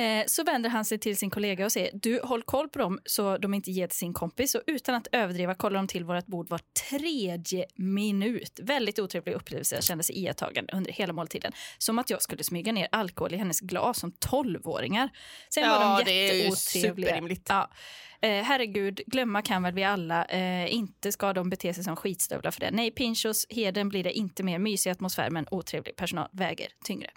[0.02, 3.00] Eh, så vänder han sig till sin kollega och säger du håll koll på dem
[3.04, 4.54] så de inte ger till sin kompis.
[4.54, 8.60] Och utan att överdriva kollar de till vårt bord var tredje minut.
[8.62, 11.52] Väldigt otrevlig upplevelse kändes iakttagande under hela måltiden.
[11.78, 15.10] Som att jag skulle smyga ner alkohol i hennes glas som tolvåringar.
[15.54, 17.36] Sen Ja, var de det är ju jätteotrevliga.
[17.48, 17.70] Ja.
[18.20, 20.24] Eh, herregud, glömma kan väl vi alla.
[20.24, 22.70] Eh, inte ska de bete sig som skitstövlar för det.
[22.70, 27.10] Nej, Pinchos heden blir det inte mer mysig atmosfär men otrevlig personal väger tyngre.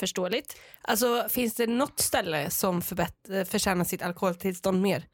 [0.00, 0.60] Förståeligt.
[0.82, 5.04] Alltså, finns det något ställe som förbätt- förtjänar sitt alkoholtillstånd mer?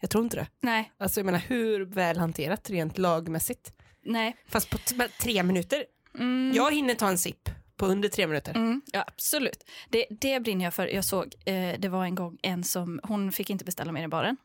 [0.00, 0.46] Jag tror inte det.
[0.60, 3.72] Nej, Alltså, jag menar, hur väl hanterat rent lagmässigt?
[4.02, 4.36] nej.
[4.48, 4.78] Fast på
[5.20, 5.84] tre minuter.
[6.18, 6.52] Mm.
[6.54, 8.52] Jag hinner ta en sipp på under tre minuter.
[8.54, 9.64] Mm, ja, absolut.
[9.88, 10.86] Det, det brinner jag för.
[10.86, 14.08] Jag såg, eh, det var en gång en som, hon fick inte beställa mer i
[14.08, 14.36] baren.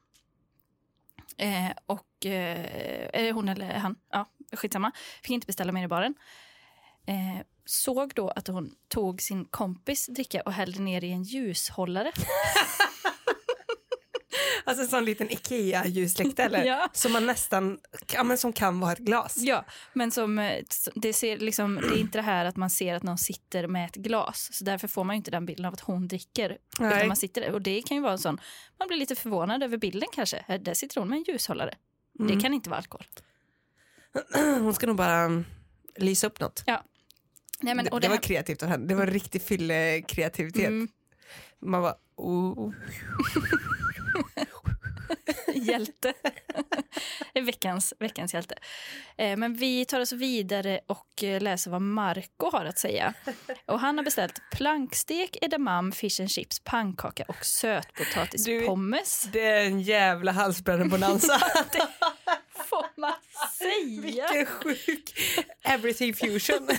[1.38, 3.95] Eh, och, eh, det hon eller han?
[4.12, 4.91] Ja, skitsamma.
[5.23, 6.15] Fick inte beställa mer i baren.
[7.10, 12.12] Eh, såg då att hon tog sin kompis dricka och hällde ner i en ljushållare.
[14.63, 16.65] Alltså en sån liten Ikea-ljuslykta eller?
[16.65, 16.89] Ja.
[16.93, 17.80] Som man nästan,
[18.13, 19.38] ja, men som kan vara ett glas.
[19.38, 20.63] Ja, men som, eh,
[20.95, 23.86] det, ser liksom, det är inte det här att man ser att någon sitter med
[23.86, 24.50] ett glas.
[24.52, 26.58] Så därför får man inte den bilden av att hon dricker.
[26.80, 26.98] Nej.
[26.98, 27.52] Utan man sitter.
[27.52, 28.41] Och det kan ju vara en sån,
[28.80, 30.43] man blir lite förvånad över bilden kanske.
[30.48, 31.74] Här, Där sitter hon med en ljushållare.
[32.19, 32.36] Mm.
[32.36, 33.06] Det kan inte vara alkohol.
[34.62, 35.43] Hon ska nog bara
[35.95, 36.63] lysa upp något.
[37.62, 38.88] Nej, men, det, det det var här, kreativt av henne.
[38.88, 40.67] Det var riktig fyllekreativitet.
[40.67, 40.88] mm,
[41.60, 42.74] Man bara, oh.
[45.54, 46.13] hjälte.
[47.45, 48.56] veckans, veckans hjälte.
[49.17, 53.13] Eh, men vi tar oss vidare och eh, läser vad Marco har att säga.
[53.65, 59.28] Och han har beställt plankstek, edamame, fish and chips, pannkaka och sötpotatispommes.
[59.32, 61.41] Det är en jävla halsbränna-bonanza.
[62.65, 63.13] Får man
[63.58, 64.02] säga?
[64.02, 65.19] Vilken sjuk
[65.63, 66.67] everything fusion.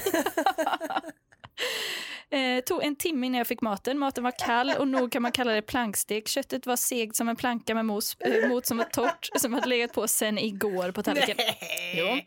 [2.33, 3.99] Eh, tog en timme innan jag fick maten.
[3.99, 6.29] Maten var kall och nog kan man kalla det plankstek.
[6.29, 9.69] Köttet var segt som en planka med mos, eh, mot som var torrt som hade
[9.69, 11.37] legat på sen igår på tallriken.
[11.95, 12.05] Jo.
[12.05, 12.27] Nej,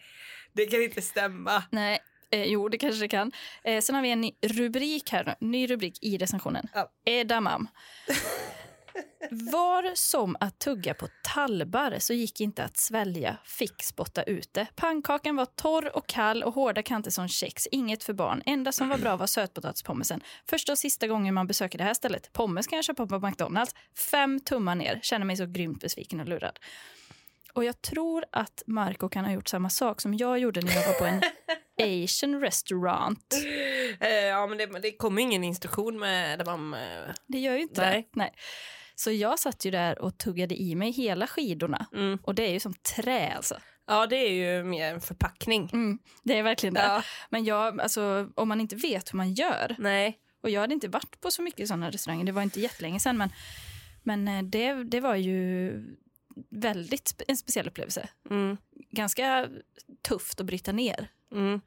[0.53, 1.63] det kan inte stämma.
[1.69, 1.99] Nej,
[2.31, 3.31] eh, jo det kanske det kan.
[3.63, 5.47] Eh, sen har vi en ny rubrik här nu.
[5.47, 6.67] Ny rubrik i recensionen.
[6.73, 6.91] Ja.
[7.05, 7.67] Edamam.
[9.31, 14.67] Var som att tugga på talbar så gick inte att svälja, fick spotta ut det.
[14.75, 17.67] Pannkakan var torr och kall och hårda kanter som kex.
[17.71, 18.41] Inget för barn.
[18.45, 20.21] Enda som var bra var sötpotatispomesen.
[20.49, 22.33] Första och sista gången man besöker det här stället.
[22.33, 23.75] Pommes kan jag köpa på McDonalds.
[23.97, 24.99] Fem tummar ner.
[25.03, 26.59] Känner mig så grymt besviken och lurad.
[27.53, 30.87] Och jag tror att Marco kan ha gjort samma sak som jag gjorde när jag
[30.87, 31.21] var på en
[32.03, 33.33] Asian restaurant.
[33.99, 36.73] Eh, ja, men det, det kommer ingen instruktion med där man...
[36.73, 38.01] eh, Det gör ju inte Nej.
[38.01, 38.19] det.
[38.19, 38.33] Nej.
[39.03, 41.85] Så jag satt ju där och tuggade i mig hela skidorna.
[41.93, 42.19] Mm.
[42.23, 43.55] Och det är ju som trä alltså.
[43.87, 45.69] Ja, det är ju mer en förpackning.
[45.73, 46.81] Mm, det är verkligen det.
[46.81, 47.03] Ja.
[47.29, 49.75] Men jag, alltså, om man inte vet hur man gör.
[49.79, 50.19] Nej.
[50.41, 52.25] Och jag hade inte varit på så mycket sådana restauranger.
[52.25, 53.17] Det var inte jättelänge sedan.
[53.17, 53.29] Men,
[54.03, 55.71] men eh, det, det var ju
[56.49, 58.09] väldigt en speciell upplevelse.
[58.29, 58.57] Mm.
[58.91, 59.47] Ganska
[60.01, 61.61] tufft att bryta ner, Mm.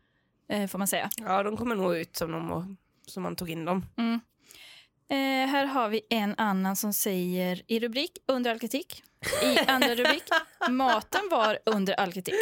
[0.49, 1.11] eh, får man säga.
[1.19, 3.87] Ja, de kommer nog ut som, de, som man tog in dem.
[5.11, 5.17] Eh,
[5.49, 9.03] här har vi en annan som säger i rubrik under all kritik.
[9.43, 10.23] I andra rubrik
[10.71, 12.35] maten var under all kritik.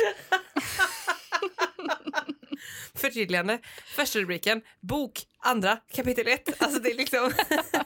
[2.95, 3.59] Förtydligande.
[3.87, 6.63] Första rubriken, bok, andra, kapitel ett.
[6.63, 7.33] Alltså det är liksom...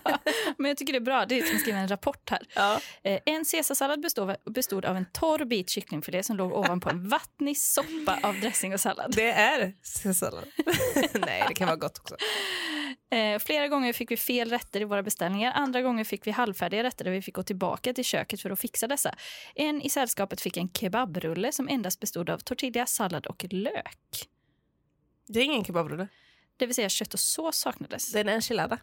[0.58, 1.26] Men jag tycker det är bra.
[1.26, 2.42] Det är som att skriva en rapport här.
[2.54, 2.80] ja.
[3.04, 7.58] Eh, en caesarsallad bestod, bestod av en torr bit kycklingfilé som låg ovanpå en vattnig
[7.58, 9.12] soppa av dressing och sallad.
[9.16, 9.74] Det är
[10.12, 10.44] sallad.
[11.14, 12.16] Nej, det kan vara gott också.
[13.10, 15.52] Eh, flera gånger fick vi fel rätter i våra beställningar.
[15.52, 18.60] Andra gånger fick vi halvfärdiga rätter där vi fick gå tillbaka till köket för att
[18.60, 19.14] fixa dessa.
[19.54, 24.28] En i sällskapet fick en kebabrulle som endast bestod av tortilla, sallad och lök.
[25.28, 26.08] Det är ingen kebabrulle.
[26.56, 28.12] Det vill säga kött och sås saknades.
[28.12, 28.78] Det är en enchilada.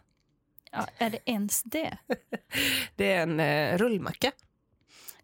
[0.72, 1.98] Ja, är det ens det?
[2.96, 4.32] Det är en eh, rullmacka.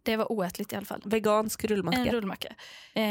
[0.05, 1.03] Det var oätligt i alla fall.
[1.05, 1.99] Vegansk rullmacka.
[1.99, 2.49] En rullmacka.
[2.95, 3.03] Eh,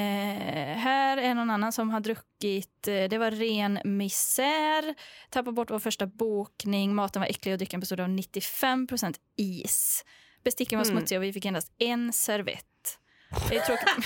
[0.78, 2.88] här är någon annan som har druckit.
[2.88, 4.96] Eh, det var ren misär.
[5.30, 6.96] Tappade bort vår första bokning.
[6.96, 10.06] Maten var äcklig och drycken bestod av 95% is.
[10.44, 10.98] Besticken var Mm.
[10.98, 12.66] smutsiga och vi fick endast en servett.
[13.50, 13.88] Det är tråkigt.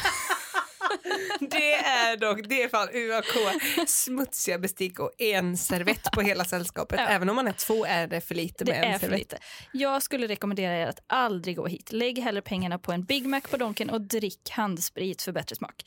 [1.40, 3.60] Det är dock, det är fan UAK.
[3.90, 7.00] Smutsiga bestick och en servett på hela sällskapet.
[7.00, 7.08] Ja.
[7.08, 9.20] Även om man är två är det för lite Det med en servett.
[9.20, 9.38] lite.
[9.74, 11.92] Jag skulle rekommendera er att aldrig gå hit.
[11.92, 15.84] Lägg hellre pengarna på en Big Mac på Donken och drick handsprit för bättre smak.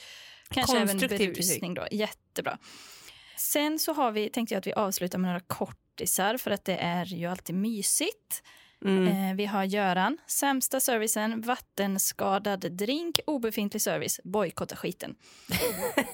[0.50, 1.86] Kanske även berusning då.
[1.90, 2.58] Jättebra.
[3.36, 6.76] Sen så har vi, tänkte jag att vi avslutar med några kortisar för att det
[6.76, 8.42] är ju alltid mysigt.
[8.84, 9.08] Mm.
[9.30, 15.14] Eh, vi har Göran, sämsta servicen, vattenskadad drink, obefintlig service, bojkotta skiten.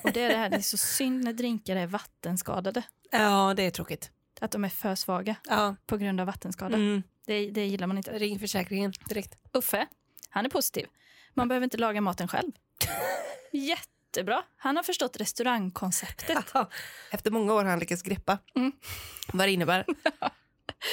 [0.04, 2.82] och det är det här, det är så synd när drinkar är vattenskadade.
[3.10, 4.10] Ja, det är tråkigt.
[4.40, 5.76] Att de är för svaga Ja.
[5.86, 6.76] på grund av vattenskada.
[6.76, 7.02] Mm.
[7.26, 8.18] Det, det gillar man inte.
[8.18, 9.34] Ring försäkringen direkt.
[9.52, 9.86] Uffe,
[10.30, 10.86] han är positiv.
[11.34, 12.52] Man behöver inte laga maten själv.
[13.52, 14.42] Jättebra.
[14.56, 16.38] Han har förstått restaurangkonceptet.
[17.10, 18.72] Efter många år har han lyckats greppa Mm.
[19.32, 19.84] vad det innebär.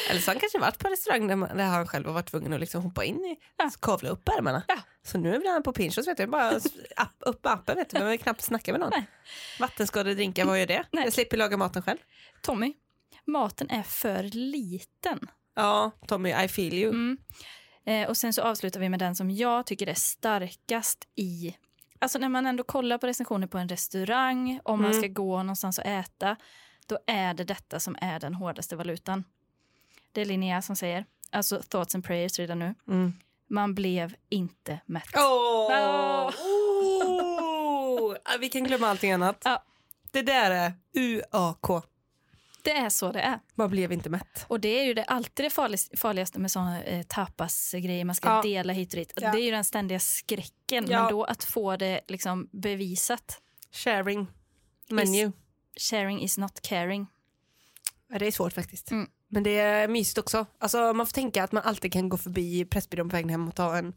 [0.10, 2.26] Eller så har han kanske varit på restaurang där, man, där han själv har varit
[2.32, 3.72] tvungen att liksom hoppa in i, Ja.
[3.82, 4.64] kavla upp ärmarna.
[4.68, 4.78] Ja.
[5.04, 6.28] Så nu är han på Pinchos, vet du.
[6.28, 6.48] bara
[6.96, 7.94] app, upp med appen, vet du.
[7.94, 8.90] behöver knappt snacka med någon.
[8.96, 9.06] Nej.
[9.60, 10.86] Vattenskadedrinkar, vad gör det?
[10.92, 11.04] Nej.
[11.04, 11.98] Jag slipper laga maten själv.
[12.42, 12.74] Tommy,
[13.26, 15.20] maten är för liten.
[15.56, 16.90] Ja, Tommy, I feel you.
[16.90, 17.18] Mm.
[17.86, 21.56] Eh, och sen så avslutar vi med den som jag tycker är starkast i...
[22.00, 25.02] Alltså när man ändå kollar på recensioner på en restaurang, om man Mm.
[25.04, 26.36] ska gå någonstans och äta,
[26.88, 29.24] då är det detta som är den hårdaste valutan.
[30.12, 32.76] Det är Linnea som säger, alltså thoughts and prayers redan nu.
[32.88, 33.14] Mm.
[33.48, 35.16] Man blev inte mätt.
[35.16, 36.32] Oh!
[38.26, 39.42] Ja, Vi kan glömma allting annat.
[39.44, 39.64] Ja.
[40.12, 41.84] Det där är UAK.
[42.64, 43.40] Det är så det är.
[43.56, 44.46] Man blev inte mätt.
[44.48, 48.30] Och det är ju det, alltid det farlig- farligaste med såna eh, tapasgrejer, man ska
[48.30, 48.42] Ja.
[48.42, 49.14] dela hit och dit.
[49.16, 49.32] Ja.
[49.32, 51.02] Det är ju den ständiga skräcken, Ja.
[51.04, 53.42] men då att få det liksom bevisat.
[53.72, 54.28] Sharing.
[54.90, 55.32] Menu.
[55.80, 57.08] Sharing is not caring.
[58.08, 58.92] Ja, det är svårt faktiskt.
[58.92, 59.10] Mm.
[59.34, 60.46] Men det är mysigt också.
[60.60, 63.56] Alltså, man får tänka att man alltid kan gå förbi Pressbyrån på vägen hem och
[63.56, 63.94] ta en,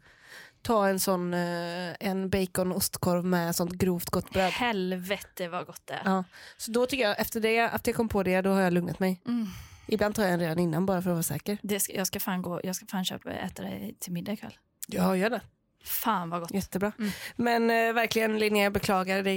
[0.63, 4.53] ta en sån eh, en bacon ostkorv med sånt grovt gott bröd.
[4.53, 6.03] Helvete vad gott det är.
[6.05, 6.25] Ja.
[6.57, 8.99] Så då tycker jag, efter det, efter jag kom på det, då har jag lugnat
[8.99, 9.23] mig.
[9.27, 9.47] Mm.
[9.87, 11.59] Ibland tar jag en redan innan bara för att vara säker.
[11.63, 14.59] Det ska, jag, ska fan gå, jag ska fan köpa äta det till middag ikväll.
[14.89, 15.41] Ja, gör det.
[15.85, 16.51] Fan vad gott.
[16.51, 16.93] Jättebra.
[16.99, 17.11] Mm.
[17.37, 19.23] Men eh, verkligen Linnea, jag beklagar.
[19.23, 19.31] Det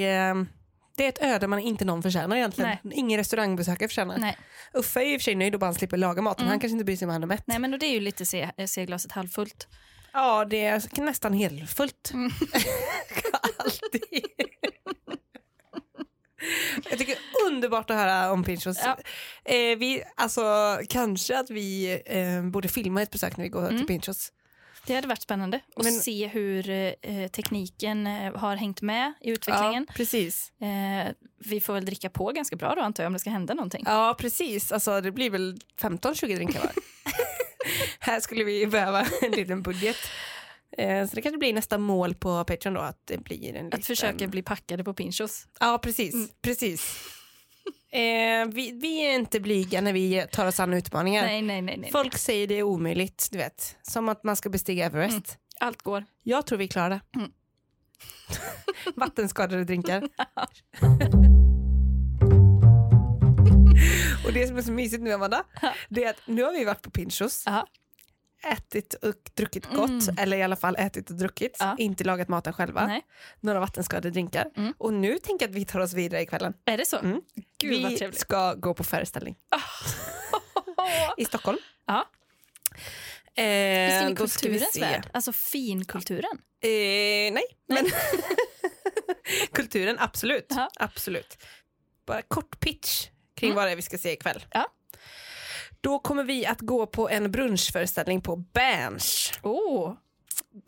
[0.98, 2.78] det är ett öde man inte någon förtjänar egentligen.
[2.92, 4.18] Ingen restaurangbesökare förtjänar.
[4.18, 4.38] Nej.
[4.74, 6.42] Uffe är i och för sig nöjd och bara han slipper laga maten.
[6.44, 6.50] Mm.
[6.50, 7.44] Han kanske inte bryr sig om han är mätt.
[7.46, 9.68] Nej men då det är ju lite se, se glaset halvfullt.
[10.14, 12.12] Ja, det är nästan helfullt.
[12.14, 12.32] Mm.
[13.58, 14.04] Alltid.
[16.90, 18.78] Jag tycker underbart att höra om Pinchos.
[18.84, 18.98] Ja.
[19.54, 23.78] Eh, vi, alltså, kanske att vi eh, borde filma ett besök när vi går Mm.
[23.78, 24.32] till Pinchos.
[24.88, 29.30] Det hade varit spännande att Men- se hur eh, tekniken eh, har hängt med i
[29.30, 29.86] utvecklingen.
[29.88, 30.52] Ja, precis.
[30.62, 33.54] Eh, vi får väl dricka på ganska bra då antar jag om det ska hända
[33.54, 33.84] någonting.
[33.86, 34.72] Ja, precis.
[34.72, 36.72] Alltså, det blir väl 15-20 drinkar var.
[38.00, 39.98] Här skulle vi behöva en liten budget.
[40.78, 43.80] Eh, så det kanske blir nästa mål på Patreon då, att det blir en liten...
[43.80, 45.48] Att försöka bli packade på Pinchos.
[45.60, 46.14] Ja, precis.
[46.14, 46.28] Mm.
[46.42, 46.98] precis.
[47.92, 51.24] Eh, vi, vi är inte blyga när vi tar oss an utmaningar.
[51.26, 51.90] Nej, nej, nej.
[51.92, 53.78] Folk säger det är omöjligt, du vet.
[53.82, 55.14] Som att man ska bestiga Everest.
[55.14, 55.24] Mm.
[55.60, 56.06] Allt går.
[56.24, 57.02] Jag tror vi klarar det.
[57.16, 57.32] Mm.
[58.96, 60.04] Vattenskadade drinkar.
[64.26, 65.44] Och det som är så mysigt nu Amanda,
[65.90, 67.68] det är att nu har vi varit på Pinchos, Ja.
[68.44, 70.16] Ätit och druckit gott, Mm.
[70.18, 71.76] eller i alla fall ätit och druckit, Ja.
[71.80, 73.02] inte lagat maten själva, Nej.
[73.40, 74.48] några vattenskadade drinkar.
[74.56, 74.74] Mm.
[74.78, 76.54] Och nu tänker jag att vi tar oss vidare i kvällen.
[76.66, 76.98] Är det så?
[76.98, 77.22] Mm.
[77.62, 79.36] Gud vi ska gå på föreställning
[81.18, 81.58] i Stockholm.
[81.86, 82.06] Ja.
[83.36, 85.10] Eh, Vi ska in i då ska vi kulturens värld.
[85.14, 86.38] Alltså finkulturen.
[86.62, 86.70] Eh,
[87.34, 87.86] nej, men
[89.54, 90.46] kulturen absolut.
[90.50, 90.70] Ja.
[90.76, 91.38] absolut.
[92.06, 93.56] Bara kort pitch kring Mm.
[93.56, 94.46] vad det är vi ska se ikväll.
[94.52, 94.66] Ja.
[95.88, 99.34] Då kommer vi att gå på en brunchföreställning på Berns.
[99.44, 99.90] Oh.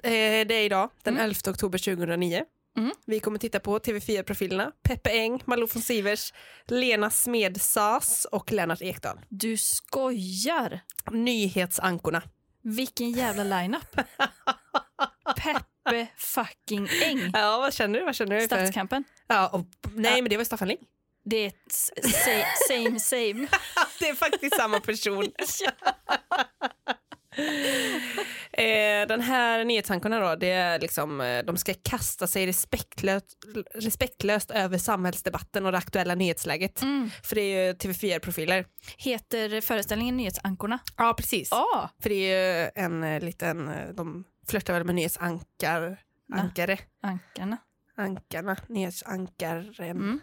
[0.03, 1.25] Eh, det är idag, den Mm.
[1.25, 2.43] 11 oktober 2009.
[2.77, 2.91] Mm.
[3.05, 6.33] Vi kommer titta på TV4-profilerna Peppe Eng, Malou von Sivers,
[6.67, 9.19] Lena Smedsas och Lennart Ekdal.
[9.29, 10.79] Du skojar!
[11.11, 12.21] Nyhetsankorna.
[12.61, 13.95] Vilken jävla lineup.
[15.37, 17.31] Peppe fucking Eng.
[17.33, 18.05] Ja, vad känner du?
[18.05, 18.47] Vad känner du för?
[18.47, 19.03] Stadskampen.
[19.27, 20.79] Ja, och, nej, men det var Staffan Ling.
[21.29, 21.51] Det är
[22.67, 23.47] same same.
[23.99, 25.25] Det är faktiskt samma person.
[28.51, 33.25] eh, den här nyhetsankorna då, det är liksom, eh, de ska kasta sig respektlöst,
[33.73, 36.81] respektlöst över samhällsdebatten och det aktuella nyhetsläget.
[36.81, 37.09] Mm.
[37.23, 38.65] För det är ju TV4-profiler.
[38.97, 40.79] Heter föreställningen Nyhetsankorna?
[40.97, 41.47] Ja, precis.
[41.51, 41.89] Ja.
[42.01, 45.99] För det är ju en eh, liten, de flörtar väl med nyhetsankar,
[46.33, 47.57] ankare, Ankarna.
[47.97, 49.73] ankarna, nyhetsankaren.
[49.79, 50.19] Mm.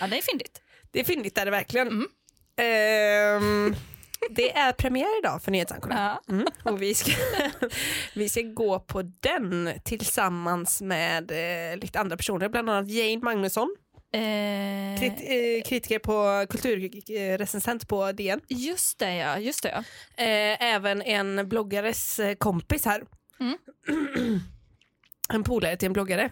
[0.00, 0.62] Ja, det är fyndigt.
[0.90, 1.88] Det är fyndigt där det verkligen.
[1.88, 2.08] Mm.
[2.56, 3.76] Ehm,
[4.30, 6.20] det är premiär idag för Nyhetsankorna.
[6.26, 6.34] Ja.
[6.34, 6.46] Mm.
[6.64, 7.12] Och vi ska,
[8.14, 13.76] vi ska gå på den tillsammans med eh, lite andra personer, bland annat Jane Magnusson,
[14.12, 18.40] Eh, krit, eh, kritiker på kulturrecensent på DN.
[18.48, 19.38] just det, ja.
[19.38, 19.78] Just det, ja.
[20.24, 23.02] Eh, även en bloggares eh, kompis här.
[23.40, 23.58] Mm.
[25.28, 26.30] en polare till en bloggare.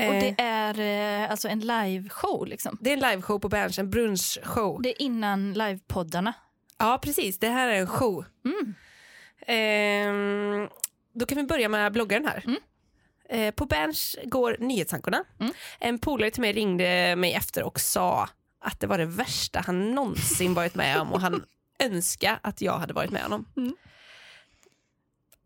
[0.00, 0.20] Men, och Eh.
[0.20, 0.80] det är
[1.24, 2.78] eh, alltså en liveshow, liksom.
[2.80, 4.82] Det är en liveshow på Berns, en brunchshow.
[4.82, 6.32] Det är innan livepoddarna.
[6.78, 7.38] Ja, precis.
[7.38, 8.24] Det här är en show.
[8.44, 8.74] Mm.
[9.46, 10.68] Ehm,
[11.14, 12.42] då kan vi börja med bloggaren här.
[12.46, 12.58] Mm.
[13.28, 15.24] Eh, på Berns går Nyhetsankorna.
[15.40, 15.52] Mm.
[15.80, 18.28] En polare till mig ringde mig efter och sa
[18.60, 21.44] att det var det värsta han någonsin varit med om och han
[21.78, 23.46] önskar att jag hade varit med honom.
[23.56, 23.76] Mm.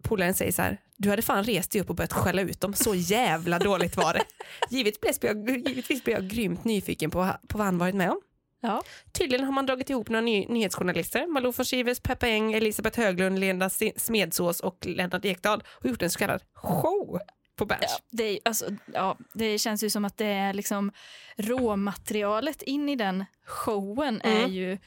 [0.03, 2.75] Polaren säger så här, du hade fan rest dig upp och börjat skälla ut dem,
[2.75, 4.23] så jävla dåligt var det.
[4.71, 8.21] Givetvis blev jag, givetvis blev jag grymt nyfiken på, på vad han varit med om.
[8.61, 8.83] Ja.
[9.13, 13.39] Tydligen har man dragit ihop några ny, nyhetsjournalister, Malou von Sivers, Peppa Eng, Elisabeth Höglund,
[13.39, 17.21] Lena Smedsås och Lennart Ekdal och gjort en så kallad show
[17.57, 17.83] på Berns.
[17.89, 20.93] Ja, det, är, alltså, ja, det känns ju som att det är liksom
[21.37, 24.51] råmaterialet in i den showen är Mm.
[24.53, 24.79] ju...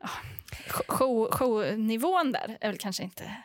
[0.00, 0.08] ja,
[0.88, 3.36] Show, shownivån där är väl kanske inte...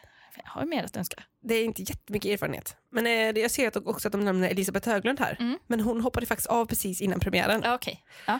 [0.45, 1.23] Har mer att önska.
[1.41, 2.77] Det är inte jättemycket erfarenhet.
[2.89, 5.37] Men eh, jag ser att också att de nämner Elisabeth Höglund här.
[5.39, 5.59] Mm.
[5.67, 7.61] Men hon hoppade faktiskt av precis innan premiären.
[7.63, 8.03] Ja, Okej.
[8.27, 8.39] Ja.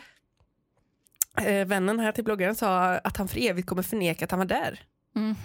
[1.44, 4.46] Eh, vännen här till bloggaren sa att han för evigt kommer förneka att han var
[4.46, 4.82] där.
[5.14, 5.36] Mhm.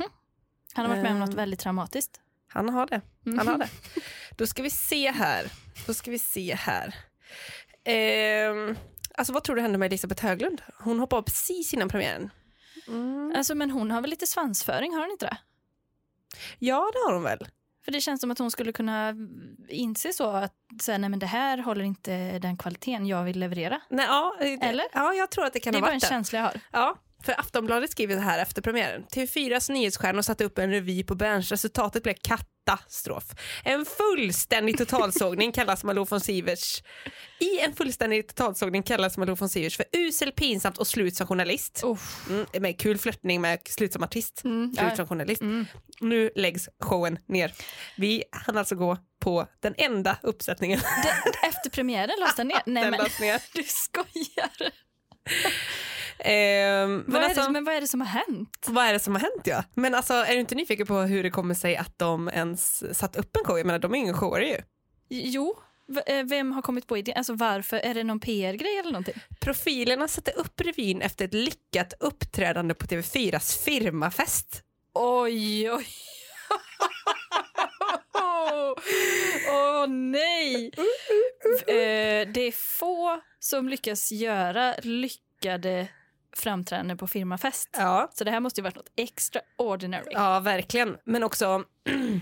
[0.73, 2.19] Han har varit med om något väldigt traumatiskt.
[2.47, 3.01] Han har det.
[3.25, 3.47] Han Mhm.
[3.47, 3.69] har det.
[4.37, 5.51] Då ska vi se här.
[5.87, 6.95] Då ska vi se här.
[7.83, 8.75] Ehm,
[9.15, 10.61] alltså vad tror du hände med Elisabeth Höglund?
[10.79, 12.29] Hon hoppade av precis innan premiären.
[12.87, 13.33] Mm.
[13.37, 15.37] Alltså, men hon har väl lite svansföring, har hon inte det?
[16.59, 17.47] Ja, det har hon väl.
[17.85, 19.13] För det känns som att hon skulle kunna
[19.69, 23.81] inse så att säga, nej men det här håller inte den kvaliteten jag vill leverera.
[23.89, 24.85] Nej, ja, eh, det, Eller?
[24.93, 26.07] Ja, jag tror att det kan det är ha bara en varit det.
[26.07, 26.59] känsla jag har.
[26.71, 29.03] Ja, för Aftonbladet skriver det här efter premiären.
[29.11, 31.51] TV4s nyhetsstjärnor satte upp en revy på Berns.
[31.51, 33.23] Resultatet blev katastrof.
[33.63, 36.83] En fullständig totalsågning kallas Malou von Sivers.
[37.39, 41.83] I en fullständig totalsågning kallas Malou von Sivers för usel, pinsamt och slut som journalist.
[42.29, 44.41] Mm, med kul flörtning med slut som artist.
[44.43, 45.41] Mm, Slut som journalist.
[45.41, 45.65] Mm.
[45.99, 47.53] Nu läggs showen ner.
[47.97, 50.79] Vi hann alltså gå på den enda uppsättningen.
[51.03, 52.61] Det, efter premiären lades den ner?
[52.65, 53.41] Nej Den men ner.
[53.53, 54.71] du skojar.
[56.25, 58.65] Ehm, men Vad, är alltså- det, men vad är det som har hänt?
[58.67, 59.63] Vad är det som har hänt ja?
[59.73, 63.15] Men alltså är du inte nyfiken på hur det kommer sig att de ens satt
[63.15, 63.57] upp en show?
[63.57, 64.57] Jag menar de är ingen showare ju.
[65.09, 65.55] Jo,
[66.05, 67.17] eh, vem har kommit på idén?
[67.17, 67.77] Alltså varför?
[67.77, 69.15] Är det någon PR-grej eller någonting?
[69.39, 74.63] Profilerna satte upp revyn efter ett lyckat uppträdande på TV4s firmafest.
[74.93, 75.87] Oj, oj.
[79.49, 80.71] Åh nej!
[81.67, 85.87] Eh, det är få som lyckas göra lyckade
[86.37, 87.69] framträdanden på firmafest.
[87.77, 90.11] Ja, Så det här måste ju varit något extraordinary.
[90.11, 90.97] ja verkligen.
[91.05, 91.63] Men också,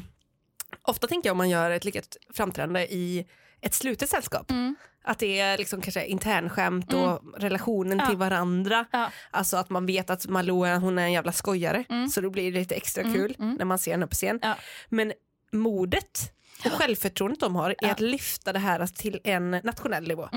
[0.82, 3.26] ofta tänker jag om man gör ett lyckat framträdande i
[3.62, 4.52] ett slutet sällskap.
[4.52, 4.76] Mm.
[5.04, 8.08] Att det är liksom kanske internskämt och relationen Ja.
[8.08, 8.86] till varandra.
[8.92, 9.12] Ja.
[9.32, 11.84] Alltså att man vet att Malou hon är en jävla skojare.
[11.90, 12.10] Mm.
[12.10, 13.56] Så då blir det lite extra Mm, kul mm.
[13.56, 14.40] när man ser henne på scen.
[14.42, 14.56] Ja.
[14.90, 15.14] Men
[15.52, 16.34] modet
[16.66, 20.30] och självförtroendet de har är att lyfta det här till en nationell nivå.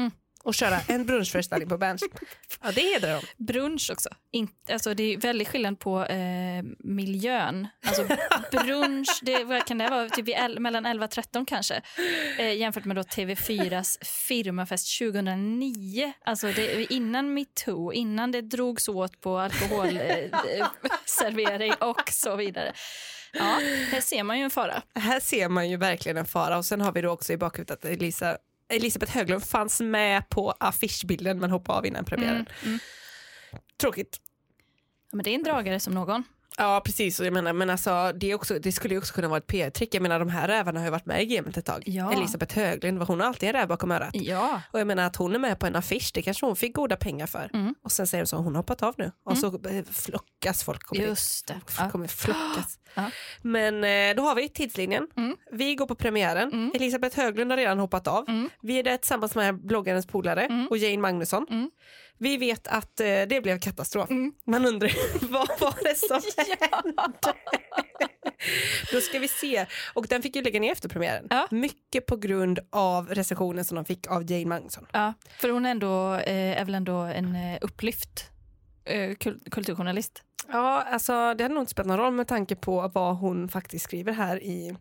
[0.45, 2.03] Och köra en brunchföreställning på Berns.
[2.63, 3.23] Ja, det hedrar dem.
[3.37, 4.09] Brunch också.
[4.31, 7.69] In, alltså det är väldigt skillnad på eh, miljön.
[7.87, 8.07] Alltså
[8.51, 10.09] brunch, det, vad kan det vara?
[10.09, 11.83] Typ el, mellan 11 och 13 kanske.
[12.39, 16.13] Eh, jämfört med då TV4s firmafest 2009.
[16.25, 22.73] Alltså det, innan metoo, innan det drogs åt på alkoholservering eh, och så vidare.
[23.33, 23.59] Ja,
[23.91, 24.83] här ser man ju en fara.
[24.95, 27.79] Här ser man ju verkligen en fara och sen har vi då också i bakhuvudet
[27.79, 28.39] att Elisa,
[28.73, 32.35] Elisabeth Höglund fanns med på affischbilden men hoppade av innan premiären.
[32.35, 32.79] Mm, mm.
[33.81, 34.21] Tråkigt.
[35.11, 36.25] Ja, men det är en dragare som någon.
[36.59, 39.39] Ja precis, och jag menar, men alltså, det, också, det skulle ju också kunna vara
[39.39, 39.95] ett PR-trick.
[39.95, 41.83] Jag menar de här rävarna har ju varit med i gamet ett tag.
[41.87, 42.13] Ja.
[42.13, 44.11] Elisabeth Höglund, hon har alltid en räv bakom örat.
[44.13, 44.63] Ja.
[44.71, 46.97] Och jag menar att hon är med på en affisch, det kanske hon fick goda
[46.97, 47.51] pengar för.
[47.55, 47.75] Mm.
[47.85, 49.13] Och sen säger de så, hon har hoppat av nu.
[49.25, 50.83] Och så eh, flockas folk.
[50.83, 51.03] Kommer.
[51.05, 51.61] Just det.
[51.67, 52.79] Folk kommer flockas.
[52.95, 53.11] Ja.
[53.43, 55.07] Men eh, då har vi tidslinjen.
[55.17, 55.37] Mm.
[55.53, 56.53] Vi går på premiären.
[56.53, 56.73] Mm.
[56.75, 58.25] Elisabeth Höglund har redan hoppat av.
[58.29, 58.51] Mm.
[58.63, 60.69] Vi är där tillsammans med bloggarens polare Mm.
[60.69, 61.47] och Jane Magnusson.
[62.23, 64.11] Vi vet att eh, det blev katastrof.
[64.11, 64.33] Mm.
[64.45, 64.91] Man undrar
[65.33, 66.21] vad var det som
[66.71, 67.35] hände?
[68.93, 69.67] Då ska vi se.
[69.95, 71.27] Och den fick ju lägga ner efter premiären.
[71.31, 71.49] Ja.
[71.51, 74.87] Mycket på grund av recensionen som de fick av Jane Magnusson.
[74.93, 78.25] Ja, för hon är, ändå, eh, är väl ändå en eh, upplyft
[78.85, 80.23] eh, kul- kulturjournalist.
[80.49, 83.85] Ja, alltså det hade nog inte spelat någon roll med tanke på vad hon faktiskt
[83.85, 84.77] skriver här i,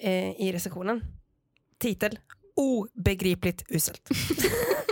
[0.00, 1.04] eh, i recensionen.
[1.78, 2.18] Titel
[2.56, 4.08] Obegripligt uselt.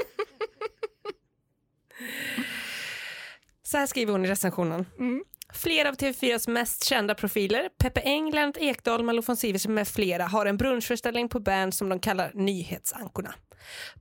[3.62, 4.86] Så här skriver hon i recensionen.
[4.98, 5.24] Mm.
[5.52, 10.24] Flera av TV4s mest kända profiler, Peppe Eng, Lennart Ekdal, Malou von Sivers med flera
[10.24, 13.34] har en brunchföreställning på Bern som de kallar Nyhetsankorna.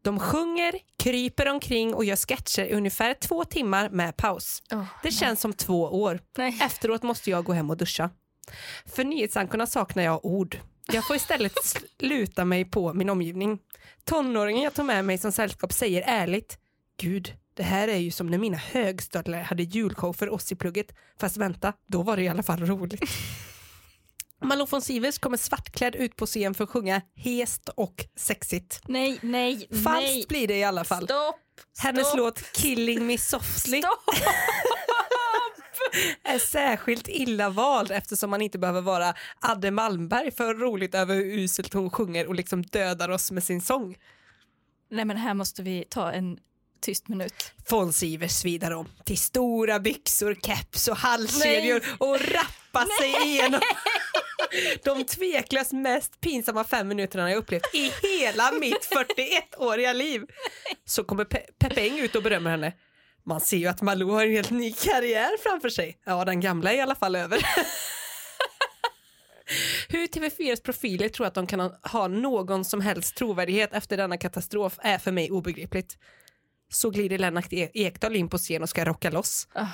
[0.02, 4.64] De sjunger, kryper omkring och gör sketcher i ungefär två timmar med paus.
[5.04, 6.20] Det känns som två år.
[6.38, 6.60] Nej.
[6.62, 8.10] Efteråt måste jag gå hem och duscha.
[8.86, 10.60] För nyhetsankorna saknar jag ord.
[10.88, 11.54] Jag får istället
[12.00, 13.60] luta mig på min omgivning.
[14.04, 16.58] Tonåringen jag tog med mig som sällskap säger ärligt
[16.98, 20.96] Gud, det här är ju som när mina högstadlare hade julshow för oss i plugget.
[21.20, 23.02] Fast vänta, då var det i alla fall roligt.
[24.42, 28.82] Malou von Sivers kommer svartklädd ut på scen för att sjunga hest och sexigt.
[28.88, 30.26] Nej, nej, Falskt nej.
[30.30, 31.04] blir det i alla fall.
[31.04, 31.36] Stopp!
[31.78, 32.18] Hennes Stopp.
[32.18, 34.04] låt Killing Me Softly Stopp!
[36.24, 41.26] är särskilt illa vald eftersom man inte behöver vara Adde Malmberg för roligt över hur
[41.26, 43.96] uselt hon sjunger och liksom dödar oss med sin sång.
[44.92, 46.38] Nej men här måste vi ta en
[46.86, 47.52] tyst minut.
[47.70, 53.62] Von Sivers vidare om till stora byxor, keps och halskedjor och rappa sig igenom
[54.84, 60.22] de tveklöst mest pinsamma fem minuterna jag upplevt i hela mitt 41-åriga liv.
[60.86, 62.74] Så kommer Pe- Peppe Eng ut och berömmer henne.
[63.26, 65.98] Man ser ju att Malou har en helt ny karriär framför sig.
[66.06, 67.40] Ja, den gamla är i alla fall över.
[69.90, 74.74] Hur TV4s profiler tror att de kan ha någon som helst trovärdighet efter denna katastrof
[74.82, 75.98] är för mig obegripligt.
[76.74, 79.48] Så glider Lennart E- Ekdal in på scen och ska rocka loss.
[79.54, 79.66] Ah.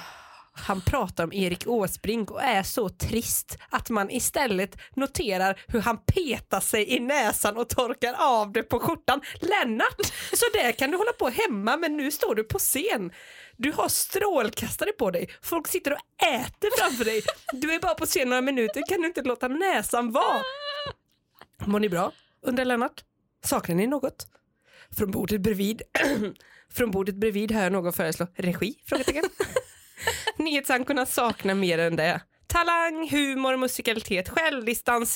[0.54, 5.98] Han pratar om Erik Åsbrink och är så trist att man istället noterar hur han
[6.06, 9.22] petar sig i näsan och torkar av det på skjortan.
[9.40, 13.12] Lennart, så där kan du hålla på hemma men nu står du på scen.
[13.58, 17.22] Du har strålkastare på dig, folk sitter och äter framför dig.
[17.54, 20.42] Du är bara på scen några minuter, kan du inte låta näsan vara?
[21.66, 22.12] Mår ni bra?
[22.46, 23.04] undrar Lennart.
[23.46, 24.28] Saknar ni något?
[24.98, 25.82] Från bordet bredvid
[26.74, 28.76] Från bordet bredvid hör någon föreslå regi?
[28.86, 29.24] Frågetecken.
[30.38, 32.22] Nyhetsankorna saknar mer än det.
[32.48, 35.14] Talang, humor, musikalitet, självdistans,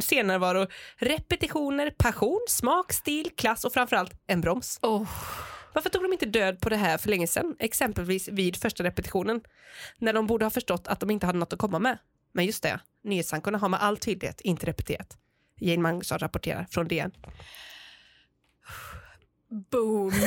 [0.00, 4.78] scennärvaro, repetitioner, passion, smak, stil, klass och framförallt en broms.
[4.82, 5.08] Oh.
[5.74, 7.56] Varför tog de inte död på det här för länge sedan?
[7.58, 9.40] Exempelvis vid första repetitionen.
[9.98, 11.98] När de borde ha förstått att de inte hade något att komma med.
[12.32, 15.16] Men just det, nyhetsankorna har med all tydlighet inte repeterat.
[15.60, 17.12] Jane Magnusson rapporterar från DN.
[19.54, 20.12] Boom.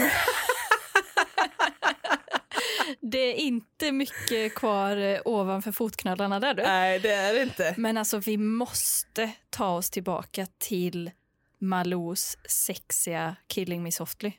[3.02, 6.64] det är inte mycket kvar eh, ovanför fotknölarna där du.
[6.64, 7.76] Nej, det är det inte.
[7.78, 11.12] Men alltså vi måste ta oss tillbaka till
[11.60, 14.32] Malous sexiga Killing Me Softly.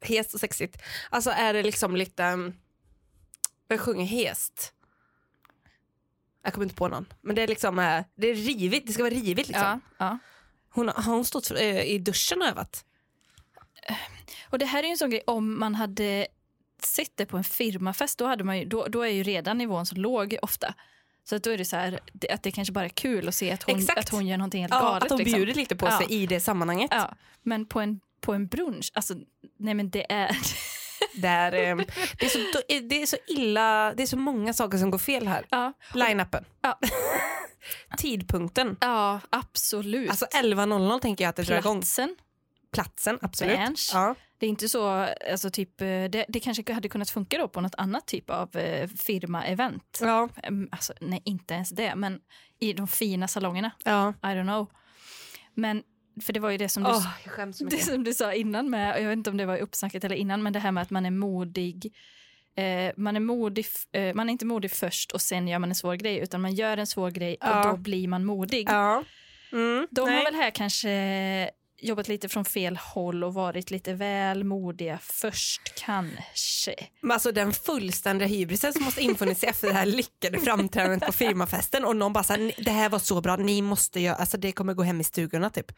[0.00, 0.82] Hest och sexigt.
[1.10, 2.24] Alltså är det liksom lite...
[2.24, 2.54] Um,
[3.68, 4.72] jag sjunger hest.
[6.42, 7.06] Jag kommer inte på någon.
[7.20, 8.86] Men det är liksom eh, det är rivigt.
[8.86, 9.80] Det ska vara rivigt liksom.
[9.98, 10.18] Ja, ja.
[10.70, 12.84] Hon, har hon stått eh, i duschen och övat?
[14.50, 16.26] Och det här är ju en sån grej, om man hade
[16.82, 19.86] sett det på en firmafest, då, hade man ju, då, då är ju redan nivån
[19.86, 20.74] så låg ofta.
[21.24, 23.34] Så att då är det så här, det- att det kanske bara är kul att
[23.34, 23.98] se att hon, Exakt.
[23.98, 25.02] att hon gör någonting helt Ja, galet.
[25.02, 25.36] att hon liksom.
[25.38, 25.98] bjuder lite på Ja.
[25.98, 26.90] sig i det sammanhanget.
[26.94, 29.14] Ja, men på en, på en brunch, alltså
[29.58, 30.36] nej men det är...
[31.14, 31.76] Där, eh,
[32.18, 32.38] det, är så,
[32.88, 35.46] det är så illa, det är så många saker som går fel här.
[35.50, 36.44] ja, Line-upen.
[36.62, 36.78] Ja.
[37.98, 38.76] Tidpunkten.
[38.80, 40.10] ja, absolut.
[40.10, 41.80] Alltså 11.00 tänker jag att det drar igång.
[41.80, 42.16] Platsen,
[42.72, 43.56] Platsen, absolut.
[43.58, 43.90] Berns.
[43.94, 44.14] Ja.
[44.38, 44.88] det är inte så,
[45.30, 48.56] alltså typ, eh, det, det kanske hade kunnat funka då på något annat typ av
[48.56, 49.98] eh, firma-event.
[50.00, 50.28] Ja.
[50.42, 52.20] Em, Alltså, nej, inte ens det, men
[52.60, 53.70] i de fina salongerna.
[53.84, 54.14] ja.
[54.22, 54.66] I don't know.
[55.54, 55.82] Men,
[56.22, 59.08] för det var ju det som du, så det som du sa innan med, jag
[59.08, 61.10] vet inte om det var uppsnacket eller innan, men det här med att man är
[61.10, 61.94] modig.
[62.56, 65.74] Eh, man, är modig eh, man är inte modig först och sen gör man en
[65.74, 67.60] svår grej, utan man gör en svår grej Ja.
[67.60, 68.68] och då blir man modig.
[68.70, 69.04] Ja.
[69.52, 70.16] Mm, De nej.
[70.16, 71.50] har väl här kanske
[71.82, 76.74] jobbat lite från fel håll och varit lite väl modiga först kanske.
[77.00, 81.12] Men alltså den fullständiga hybrisen som måste infunnit sig efter det här lyckade framträdandet på
[81.12, 84.36] firmafesten och någon bara så här, det här var så bra, ni måste göra, alltså
[84.36, 85.72] det kommer gå hem i stugorna typ.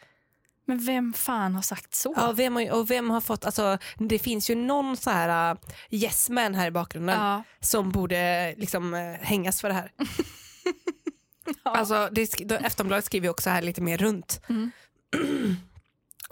[0.65, 2.15] Men vem fan har sagt så?
[2.17, 5.59] Ja, vem har, och vem har fått, alltså det finns ju någon så här uh,
[5.91, 7.43] yes man här i bakgrunden Ja.
[7.61, 9.93] som borde liksom uh, hängas för det här.
[11.63, 14.41] Alltså, det, Aftonbladet skriver också här lite mer runt.
[14.49, 14.71] Mm.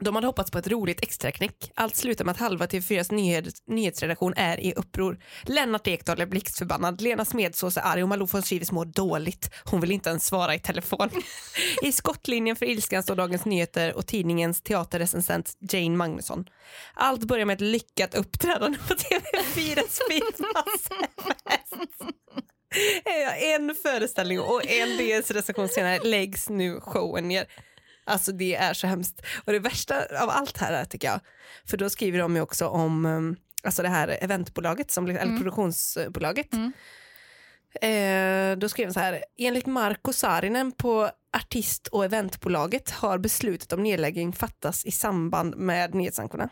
[0.01, 1.73] De hade hoppats på ett roligt extraknäck.
[1.75, 5.19] Allt slutar med att halva TV4s nyhets, nyhetsredaktion är i uppror.
[5.43, 9.51] Lennart Ekdal är blixtförbannad, Lena Smedsås är arg och Malou von Sivers mår dåligt.
[9.65, 11.11] Hon vill inte ens svara i telefon.
[11.83, 16.45] I skottlinjen för ilskan står Dagens Nyheter och tidningens teaterrecensent Jane Magnusson.
[16.95, 20.93] Allt börjar med ett lyckat uppträdande på TV4s firmafest.
[23.57, 27.47] En föreställning och en dels recension senare läggs nu showen ner.
[28.11, 29.23] Alltså det är så hemskt.
[29.45, 31.21] Och det värsta av allt här är, tycker jag,
[31.65, 36.53] för då skriver de ju också om um, alltså det här eventbolaget, som, eller produktionsbolaget.
[36.53, 36.73] Mm.
[37.81, 43.73] Eh, då skrev de så här, enligt Marko Saarinen på artist och eventbolaget har beslutet
[43.73, 46.49] om nedläggning fattats i samband med nyhetsankorna.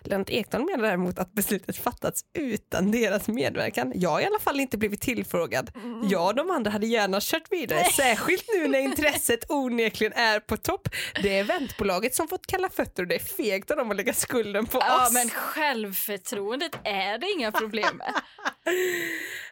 [0.00, 3.92] Lennart Ekdal menar däremot att beslutet fattats utan deras medverkan.
[3.94, 5.70] Jag har i alla fall inte blivit tillfrågad.
[6.10, 10.56] Jag och de andra hade gärna kört vidare, särskilt nu när intresset onekligen är på
[10.56, 10.88] topp.
[11.22, 14.12] Det är eventbolaget som fått kalla fötter och det är fegt av dem att lägga
[14.12, 15.12] skulden på Ja, oss.
[15.14, 18.12] men självförtroendet är det inga problem med.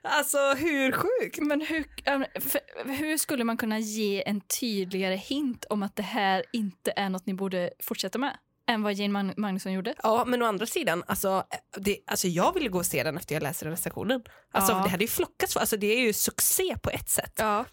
[0.02, 1.38] Alltså hur sjukt?
[1.40, 2.60] Men hur, ja, för,
[2.92, 7.26] hur skulle man kunna ge en tydligare hint om att det här inte är något
[7.26, 8.36] ni borde fortsätta med?
[8.68, 9.94] Än vad Jane Mag- Magnusson gjorde.
[10.02, 11.44] Ja, men å andra sidan, alltså,
[11.76, 14.22] det, alltså jag vill gå och se den efter jag läser recensionen.
[14.52, 14.82] Alltså, Ja.
[14.82, 17.32] Det hade ju flockats, alltså, det är ju succé på ett sätt.
[17.36, 17.64] Ja.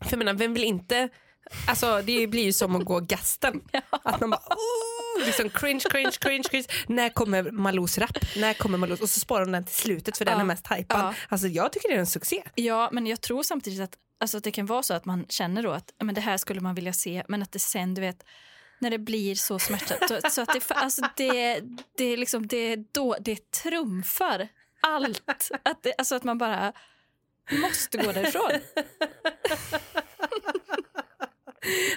[0.00, 1.08] För jag menar, vem vill inte,
[1.68, 3.60] alltså det blir ju som att gå gasten.
[3.90, 6.66] Att man bara, oh, liksom cringe, cringe, cringe, cringe.
[6.86, 8.18] När kommer Malous rap?
[8.36, 9.00] När kommer Malous?
[9.00, 10.40] Och så sparar de den till slutet för den Ja.
[10.40, 11.00] är mest hypad.
[11.00, 11.14] Ja.
[11.28, 12.42] Alltså jag tycker det är en succé.
[12.54, 15.62] Ja, men jag tror samtidigt att, alltså, att det kan vara så att man känner
[15.62, 18.00] då att ja, men det här skulle man vilja se, men att det sen, du
[18.00, 18.24] vet,
[18.84, 20.32] när det blir så smärtsamt.
[20.32, 21.60] Så, att det, alltså, det,
[21.96, 24.48] det, är liksom, det, då, det trumfar
[24.80, 25.50] allt.
[25.62, 26.72] Att det, alltså att man bara
[27.50, 28.50] måste gå därifrån.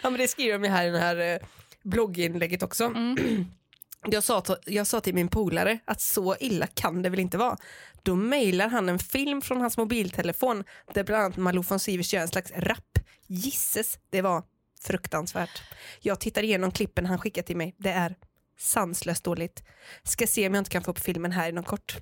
[0.04, 1.40] Ja men det skriver de här i det här eh,
[1.84, 2.84] blogginlägget också.
[2.84, 3.46] Mm.
[4.06, 7.58] Jag, sa jag sa till min polare att så illa kan det väl inte vara.
[8.04, 10.64] Då mejlar han en film från hans mobiltelefon
[10.94, 13.00] där bland annat Malou von Sivers gör en slags rap.
[13.28, 14.44] Gisses, det var
[14.82, 15.62] fruktansvärt.
[16.02, 17.76] Jag tittar igenom klippen han skickat till mig.
[17.78, 18.16] Det är
[18.60, 19.64] sanslöst dåligt.
[20.04, 21.98] Ska se om jag inte kan få upp filmen här inom kort.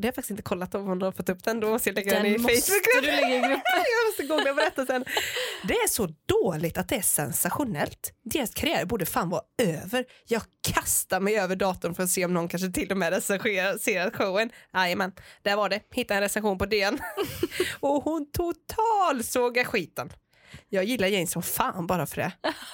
[0.00, 1.60] Det har jag faktiskt inte kollat om hon har fått upp den.
[1.60, 2.82] Då måste jag lägga den, Den i måste Facebook.
[2.94, 3.60] du lägga i gruppen.
[3.74, 5.04] jag måste googla och berätta sen.
[5.68, 8.12] Det är så dåligt att det är sensationellt.
[8.24, 10.04] Deras karriär borde fan vara över.
[10.26, 10.42] Jag
[10.72, 14.50] kastar mig över datorn för att se om någon kanske till och med recenserar showen.
[14.74, 15.80] Jajamän, där var det.
[15.92, 16.98] Hittade en recension på DN.
[17.80, 20.12] och hon total sågar skiten.
[20.68, 22.32] Jag gillar Jane som fan bara för det.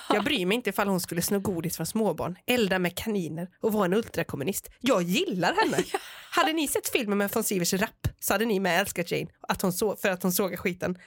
[0.09, 3.72] Jag bryr mig inte ifall hon skulle sno godis från småbarn, elda med kaniner och
[3.72, 4.70] vara en ultrakommunist.
[4.81, 5.85] Jag gillar henne.
[6.31, 9.62] Hade ni sett filmen med von Sivers rap så hade ni med älskat Jane att
[9.62, 10.99] hon så, för att hon sågar skiten.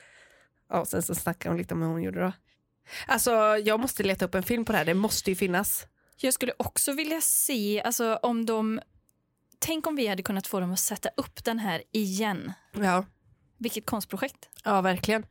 [0.70, 2.32] Ja, sen så snackar hon lite om hur hon gjorde då.
[3.08, 5.88] Alltså jag måste leta upp en film på det här, det måste ju finnas.
[6.18, 8.80] Jag skulle också vilja se, alltså om de...
[9.60, 12.54] Tänk om vi hade kunnat få dem att sätta upp den här igen.
[12.72, 13.06] Ja,
[13.58, 14.50] Vilket konstprojekt.
[14.64, 15.26] ja verkligen.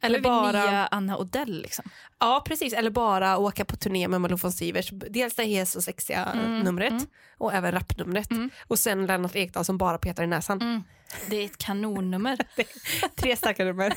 [0.00, 1.84] Eller bara, nya Anna Odell liksom.
[2.18, 4.90] ja precis, eller bara åka på turné med Malou von Sivers.
[4.90, 7.06] Dels det hes och sexiga Mm, numret mm.
[7.38, 8.30] och även rapnumret.
[8.30, 8.50] Mm.
[8.66, 10.60] Och sen Lennart Ekdal som bara petar i näsan.
[10.62, 10.82] Mm.
[11.26, 12.38] Det är ett kanonnummer.
[13.16, 13.94] Tre starka nummer.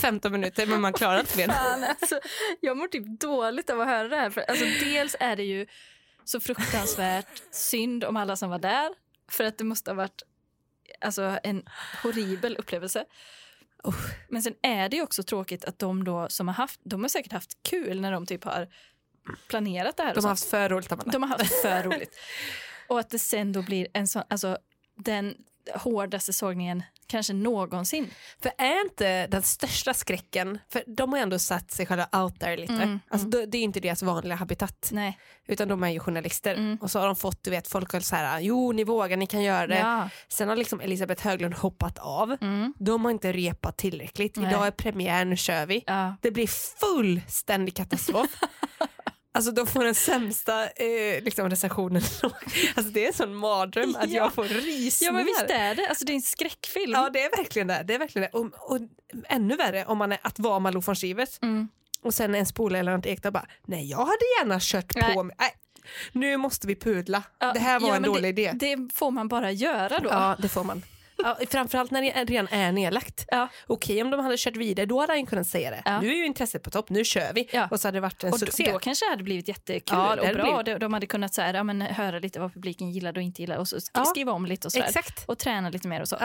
[0.00, 1.48] 15 minuter men man klarar inte mer.
[1.52, 2.20] Fan, alltså,
[2.60, 4.30] jag mår typ dåligt av att höra det här.
[4.30, 5.66] För, alltså, dels är det ju
[6.24, 8.90] så fruktansvärt synd om alla som var där.
[9.30, 10.22] För att det måste ha varit
[11.00, 11.62] alltså, en
[12.02, 13.04] horribel upplevelse.
[13.86, 14.14] Usch.
[14.28, 17.08] Men sen är det ju också tråkigt att de då som har haft, de har
[17.08, 18.68] säkert haft kul när de typ har
[19.48, 20.14] planerat det här.
[20.14, 22.18] De har haft för roligt de har haft för roligt.
[22.88, 24.58] Och att det sen då blir en sån, alltså
[24.96, 25.34] den
[25.74, 28.10] hårdaste sågningen kanske någonsin.
[28.42, 32.56] För är inte den största skräcken, för de har ändå satt sig själva out there
[32.56, 32.72] lite.
[32.72, 34.88] Mm, Alltså, det, det är inte deras vanliga habitat.
[34.92, 35.18] Nej.
[35.46, 36.54] Utan de är ju journalister.
[36.54, 36.78] Mm.
[36.80, 39.26] Och så har de fått, du vet, folk har så här, jo ni vågar, ni
[39.26, 39.78] kan göra det.
[39.78, 40.08] Ja.
[40.28, 42.36] Sen har liksom Elisabeth Höglund hoppat av.
[42.40, 42.74] Mm.
[42.78, 44.36] De har inte repat tillräckligt.
[44.36, 44.48] Nej.
[44.50, 45.84] Idag är premiär, nu kör vi.
[45.86, 46.16] Ja.
[46.20, 46.46] Det blir
[46.80, 48.30] fullständig katastrof.
[49.32, 52.02] Alltså de får den sämsta eh, liksom recensionen.
[52.74, 54.16] alltså det är en sån mardröm att Ja.
[54.16, 55.12] jag får rysningar.
[55.12, 56.92] ja men visst är det, alltså det är en skräckfilm.
[56.92, 57.82] Ja det är verkligen det.
[57.86, 58.38] det, är verkligen det.
[58.38, 58.78] Och, och
[59.28, 61.68] ännu värre om man är att vara Malou von Sivers Mm.
[62.02, 65.14] och sen en spola eller något Ekdal bara nej jag hade gärna kört Nej.
[65.14, 65.36] på mig.
[65.38, 65.50] Nej,
[66.12, 67.22] nu måste vi pudla.
[67.38, 68.52] Ja, det här var ja, en dålig det, idé.
[68.76, 70.08] Det får man bara göra då.
[70.10, 70.82] Ja det får man.
[71.22, 73.24] Ja, framförallt när det redan är nedlagt.
[73.28, 73.48] Ja.
[73.66, 75.82] Okej om de hade kört vidare då hade han kunnat säga det.
[75.84, 76.00] Ja.
[76.00, 77.48] Nu är ju intresset på topp, nu kör vi.
[77.52, 77.68] Ja.
[77.70, 78.70] Och så hade det varit en Och då, succé.
[78.72, 80.42] då kanske det hade blivit jättekul Ja, och bra.
[80.44, 80.64] blivit.
[80.66, 83.42] De, de hade kunnat så här, ja, men, höra lite vad publiken gillade och inte
[83.42, 84.86] gillade och så skriva om lite och sådär.
[84.86, 85.24] Exakt.
[85.26, 86.16] Och träna lite mer och så.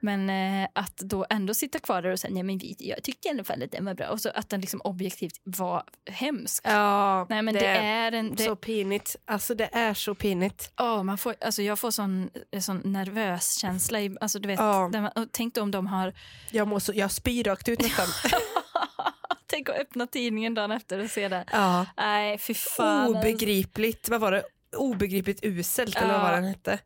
[0.00, 0.06] Ja.
[0.16, 0.30] Men
[0.62, 3.30] eh, att då ändå sitta kvar där och säga nej men vi, jag tyckte i
[3.30, 4.08] alla fall att den var bra.
[4.08, 6.62] Och så att den liksom objektivt var hemsk.
[6.66, 8.34] Ja, Nej men det, är en...
[8.34, 9.16] Det, så pinigt.
[9.24, 10.72] Alltså det är så pinigt.
[10.80, 12.30] Åh, man får, alltså jag får sån,
[12.60, 14.00] sån nervös känsla.
[14.00, 14.88] I, alltså du vet, Ja.
[14.88, 16.12] man, tänk då om de har...
[16.50, 18.06] Jag, mår så, jag spyr rakt ut nästan.
[19.46, 21.44] tänk att öppna tidningen dagen efter och se det.
[21.52, 21.86] ja.
[21.96, 22.86] Nej, fy fan.
[22.86, 23.18] alltså.
[23.18, 24.42] Obegripligt, vad var det?
[24.76, 26.34] Obegripligt uselt eller vad var Ja.
[26.36, 26.78] den hette?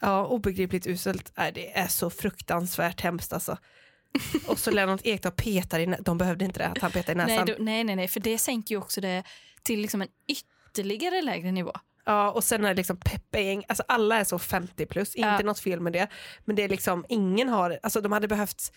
[0.00, 1.32] Ja, obegripligt uselt.
[1.36, 3.58] Nej, det är så fruktansvärt hemskt alltså.
[4.46, 7.26] Och så Lennart Ekdal petar i de behövde inte det, att han petar i nej,
[7.26, 7.46] näsan.
[7.46, 9.22] då, nej, nej, nej, för det sänker ju också det
[9.62, 11.72] till liksom en ytterligare lägre nivå.
[12.06, 15.38] Ja, och sen är det liksom Peppe-gäng, alltså alla är så 50 plus, inte Ja.
[15.42, 16.08] något fel med det.
[16.44, 18.72] Men det är liksom, ingen har, alltså de hade behövt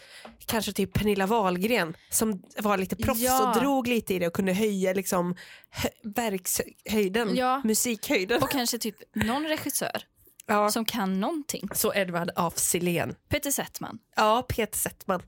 [0.45, 3.49] kanske typ Pernilla Wahlgren som var lite proffs Ja.
[3.49, 5.35] och drog lite i det och kunde höja liksom
[5.69, 7.61] hö, verkshöjden, Ja.
[7.63, 8.43] musikhöjden.
[8.43, 10.01] Och kanske typ någon regissör
[10.47, 10.69] ja.
[10.69, 11.69] som kan någonting.
[11.73, 13.15] Så Edvard af Sillén.
[13.29, 13.99] Peter Settman.
[14.15, 15.21] Ja, Peter Settman.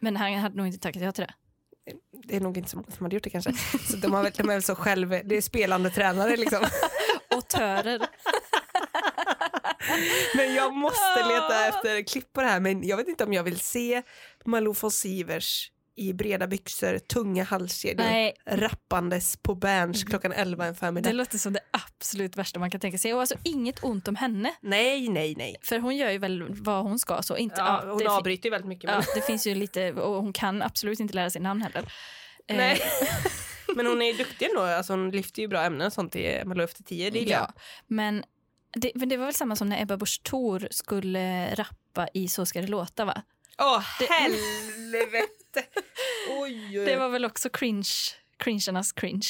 [0.00, 1.34] Men han hade nog inte tackat ja till det.
[2.26, 3.52] Det är nog inte så många som hade gjort det kanske.
[3.90, 6.64] Så de, har väl, de är väl så själv, det är spelande tränare liksom.
[7.30, 8.08] Autörer.
[10.36, 13.42] Men jag måste leta efter klipp på det här men jag vet inte om jag
[13.42, 14.02] vill se
[14.44, 18.34] Malou von Sivers i breda byxor, tunga halskedjor, Nej.
[18.46, 21.08] rappandes på Berns klockan 11 en förmiddag.
[21.10, 23.14] Det låter som det absolut värsta man kan tänka sig.
[23.14, 24.54] Och alltså inget ont om henne.
[24.60, 25.56] Nej, nej, nej.
[25.62, 27.22] För hon gör ju väl vad hon ska.
[27.22, 28.90] Så inte, Ja, ja, hon det, avbryter ju väldigt mycket.
[28.90, 31.92] ja, Men, det finns ju lite, och hon kan absolut inte lära sig namn heller.
[32.48, 32.80] Eh, nej.
[33.76, 34.62] men hon är duktig ändå.
[34.62, 37.10] Alltså, hon lyfter ju bra ämnen och sånt i Malou efter tio.
[37.10, 37.52] Det ja,
[37.86, 38.24] men
[38.76, 42.46] det, men det var väl samma som när Ebba Busch Thor skulle rappa i Så
[42.46, 43.22] ska det låta va?
[43.60, 45.37] Åh, Det- helvete!
[46.30, 46.84] Oj, oj, oj.
[46.86, 47.88] Det var väl också cringe,
[48.36, 49.28] cringernas cringe.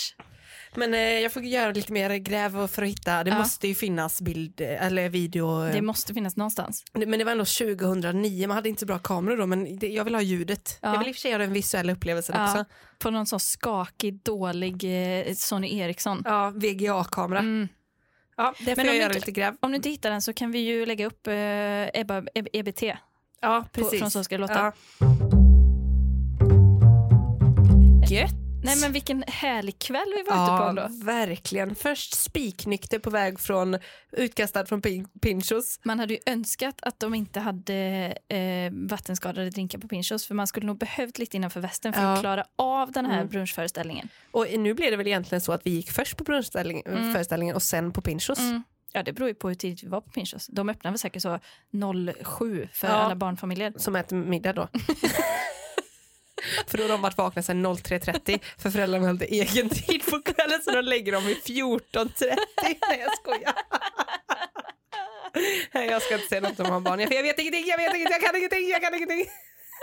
[0.74, 3.24] Men eh, jag får göra lite mer gräv för att hitta.
[3.24, 3.38] Det Ja.
[3.38, 5.66] måste ju finnas bild eh, eller video.
[5.66, 6.84] eh, Det måste finnas någonstans.
[6.92, 10.04] Men det var ändå 2009, man hade inte så bra kameror då men det, jag
[10.04, 10.78] vill ha ljudet.
[10.82, 10.92] Ja.
[10.92, 12.64] Jag vill i och för sig ha den visuella upplevelsen Ja, också.
[12.98, 14.84] på någon sån skakig, dålig
[15.28, 16.22] eh, Sony Ericsson.
[16.24, 17.38] Ja, VGA-kamera.
[17.38, 17.68] Mm.
[18.36, 19.54] Ja, det får Men jag göra inte- lite gräv.
[19.60, 22.82] Om du inte hittar den så kan vi ju lägga upp eh, Ebba, E- EBT
[23.40, 23.98] Ja, på, precis.
[24.00, 24.72] från Så ska det låta.
[28.10, 28.20] Ja.
[28.20, 28.30] Gött.
[28.64, 30.88] Nej men vilken härlig kväll vi var ute på Ja, ändå.
[31.04, 31.74] verkligen.
[31.74, 33.78] Först spiknykter på väg från
[34.12, 35.80] utkastad från Pin- Pinchos.
[35.84, 37.74] Man hade ju önskat att de inte hade
[38.28, 42.12] eh, vattenskadade drinkar på Pinchos för man skulle nog behövt lite innanför västen för Ja.
[42.14, 43.28] att klara av den här Mm.
[43.28, 44.08] brunchföreställningen.
[44.30, 47.54] Och nu blev det väl egentligen så att vi gick först på brunchföreställningen Mm.
[47.56, 48.38] och sen på Pinchos.
[48.38, 48.62] Mm.
[48.92, 50.46] Ja det beror ju på hur tidigt vi var på Pinchos.
[50.46, 51.38] De öppnar väl säkert så
[52.24, 52.92] 07 för Ja.
[52.94, 53.72] alla barnfamiljer.
[53.76, 54.68] Som äter middag då.
[56.66, 60.62] för då har de varit vakna sedan 03.30 för föräldrarna hade egen tid på kvällen
[60.62, 62.36] så de lägger dem vid 14.30.
[62.62, 63.54] Nej jag skojar.
[65.72, 67.00] Nej jag ska inte säga något om har barn.
[67.00, 69.26] Jag, jag vet ingenting, jag vet ingenting, jag kan ingenting, jag kan ingenting.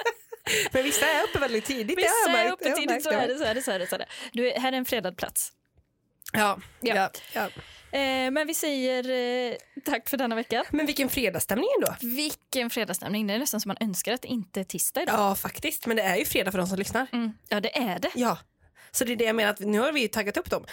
[0.71, 1.97] Men vissa är uppe väldigt tidigt.
[1.97, 3.03] har Vissa är uppe har tidigt.
[3.03, 4.07] Så är det, så är det, så är det.
[4.31, 5.51] Du, här är en fredad plats.
[6.33, 6.95] Ja, Ja.
[6.95, 7.09] ja.
[7.33, 7.49] Ja,
[7.91, 9.09] Eh, men vi säger
[9.51, 10.63] eh, tack för denna vecka.
[10.71, 11.95] Men vilken fredagsstämning ändå.
[12.15, 13.27] Vilken fredagsstämning.
[13.27, 15.15] Det är nästan som man önskar att det inte är tisdag idag.
[15.19, 17.07] Ja faktiskt, men det är ju fredag för de som lyssnar.
[17.13, 17.31] Mm.
[17.49, 18.11] Ja, det är det.
[18.15, 18.37] Ja.
[18.91, 20.65] Så det är det jag menar, att nu har vi ju taggat upp dem.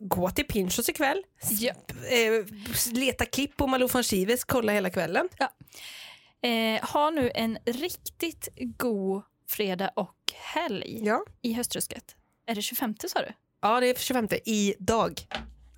[0.00, 1.72] Gå till Pinchos ikväll, Ja.
[2.10, 2.44] eh,
[2.92, 5.28] leta klipp på Malou von Sivers, kolla hela kvällen.
[6.42, 10.14] Eh, ha nu en riktigt god fredag och
[10.54, 11.24] helg Ja.
[11.42, 12.16] i höstrusket.
[12.46, 13.32] Är det 25 sa du?
[13.62, 15.20] Ja, det är 25 idag.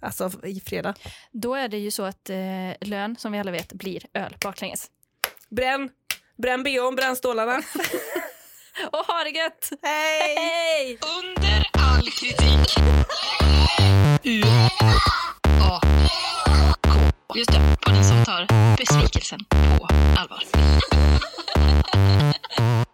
[0.00, 0.94] Alltså i fredag.
[1.32, 2.36] Då är det ju så att eh,
[2.80, 4.90] lön, som vi alla vet, blir öl baklänges.
[5.50, 5.90] Bränn,
[6.38, 7.56] bränn bhn, bränn stålarna.
[8.92, 9.70] Och ha det gött!
[9.82, 10.36] Hej!
[10.36, 10.98] Hej!
[11.18, 12.78] Under all kritik.
[14.22, 14.70] U A
[15.42, 15.80] K.
[17.34, 20.42] Just det, podden som tar besvikelsen på allvar.